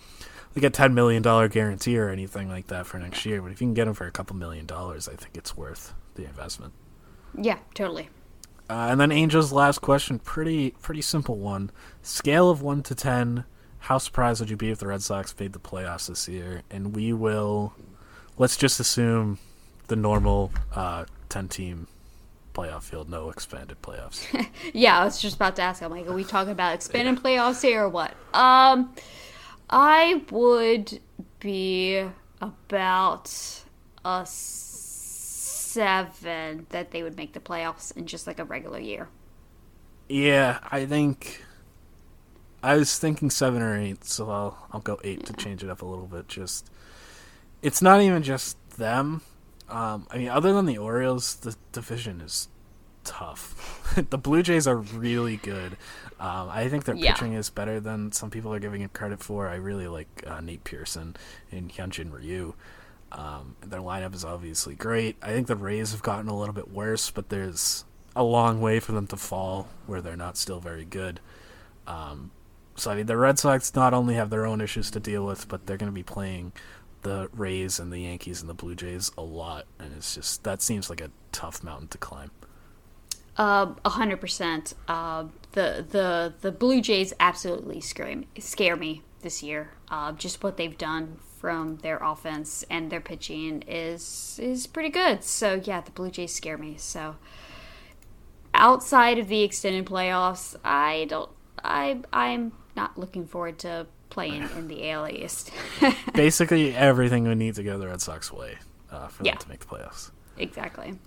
[0.54, 3.40] like a ten million dollar guarantee or anything like that for next year.
[3.40, 5.94] But if you can get him for a couple million dollars, I think it's worth
[6.14, 6.72] the investment.
[7.36, 8.08] Yeah, totally.
[8.68, 11.70] Uh, and then Angel's last question, pretty pretty simple one.
[12.02, 13.44] Scale of one to ten,
[13.80, 16.62] how surprised would you be if the Red Sox made the playoffs this year?
[16.70, 17.74] And we will,
[18.38, 19.38] let's just assume
[19.88, 21.88] the normal uh, ten team
[22.54, 24.24] playoff field, no expanded playoffs.
[24.72, 25.82] yeah, I was just about to ask.
[25.82, 28.12] I'm like, are we talking about expanded playoffs here or what?
[28.32, 28.94] Um,
[29.68, 31.00] I would
[31.40, 32.04] be
[32.40, 33.64] about
[34.04, 34.24] a
[35.74, 39.08] seven that they would make the playoffs in just like a regular year.
[40.08, 41.44] Yeah, I think
[42.62, 45.82] I was thinking seven or eight, so I'll I'll go eight to change it up
[45.82, 46.28] a little bit.
[46.28, 46.70] Just
[47.62, 49.22] it's not even just them.
[49.68, 52.48] Um, I mean, other than the Orioles, the division is
[53.04, 53.96] tough.
[54.10, 55.76] the Blue Jays are really good.
[56.20, 57.12] Um, I think their Yeah.
[57.14, 59.48] pitching is better than some people are giving it credit for.
[59.48, 61.16] I really like uh, Nate Pearson
[61.50, 62.54] and Hyunjin Ryu.
[63.12, 65.16] Um, their lineup is obviously great.
[65.22, 67.84] I think the Rays have gotten a little bit worse, but there's
[68.16, 71.20] a long way for them to fall where they're not still very good.
[71.86, 72.30] Um,
[72.76, 75.46] so I mean, the Red Sox not only have their own issues to deal with,
[75.48, 76.52] but they're going to be playing
[77.04, 80.60] the Rays and the Yankees and the Blue Jays a lot, and it's just that
[80.60, 82.32] seems like a tough mountain to climb.
[83.36, 84.74] Uh, a hundred percent.
[84.88, 89.70] Uh, the the the Blue Jays absolutely scare me, scare me this year.
[89.88, 95.22] Uh, just what they've done from their offense and their pitching is is pretty good.
[95.22, 96.76] So yeah, the Blue Jays scare me.
[96.78, 97.16] So
[98.54, 101.30] outside of the extended playoffs, I don't.
[101.62, 105.50] I I'm not looking forward to playing in the AL East.
[106.14, 108.56] Basically, everything we need to go the Red Sox way
[108.90, 109.32] uh, for Yeah.
[109.32, 110.10] them to make the playoffs.
[110.38, 110.98] exactly.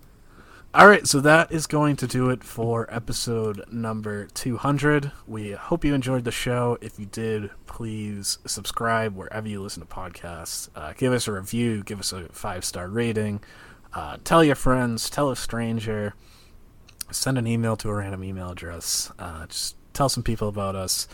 [0.74, 5.12] All right, so that is going to do it for episode number 200.
[5.26, 6.78] We hope you enjoyed the show.
[6.82, 10.70] If you did, please subscribe wherever you listen to podcasts.
[10.76, 13.39] Uh, give us a review, give us a five star rating.
[13.93, 16.14] Uh, tell your friends, tell a stranger,
[17.12, 19.12] send an email to a random email address.
[19.18, 21.08] Uh, just tell some people about us.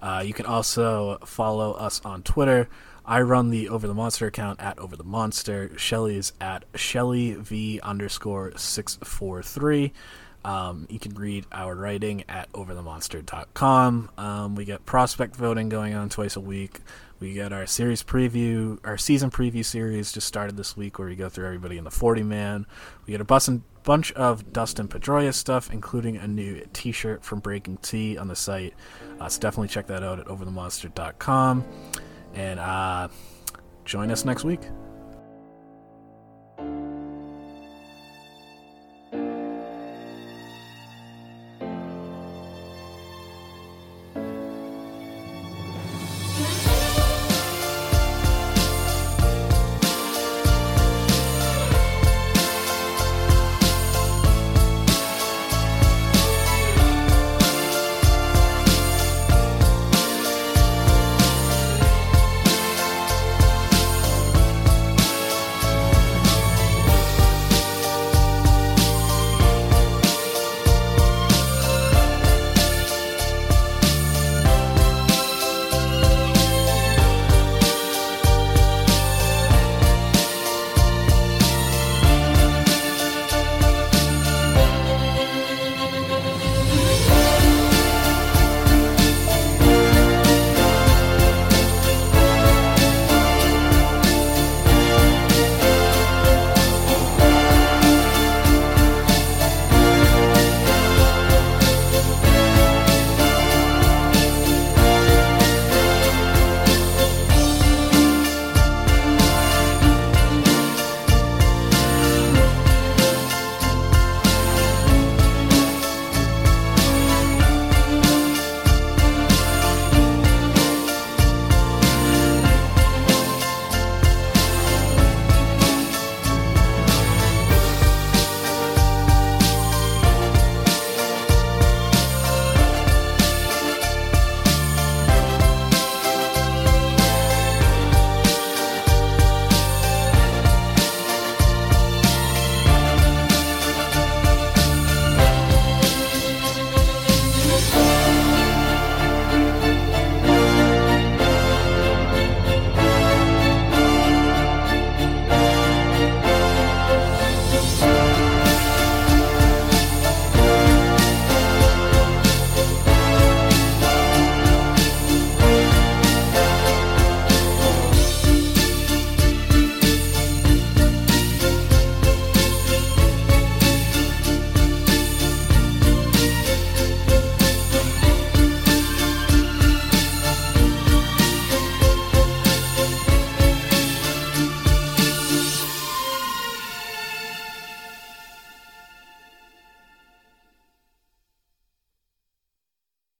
[0.00, 2.68] Uh, you can also follow us on Twitter.
[3.06, 5.76] I run the Over the Monster account at Over the Monster.
[5.76, 9.92] Shelly is at Shelly V underscore six four three.
[10.44, 14.10] Um, you can read our writing at overthemonster.com.
[14.18, 16.80] Um, we get prospect voting going on twice a week.
[17.18, 21.16] We get our series preview, our season preview series just started this week where we
[21.16, 22.66] go through everybody in the 40 man.
[23.06, 27.22] We get a bus and bunch of Dustin Pedroia stuff, including a new t shirt
[27.22, 28.74] from BreakingT on the site.
[29.20, 31.64] Uh, so definitely check that out at overthemonster.com.
[32.34, 33.08] And uh,
[33.84, 34.60] join us next week.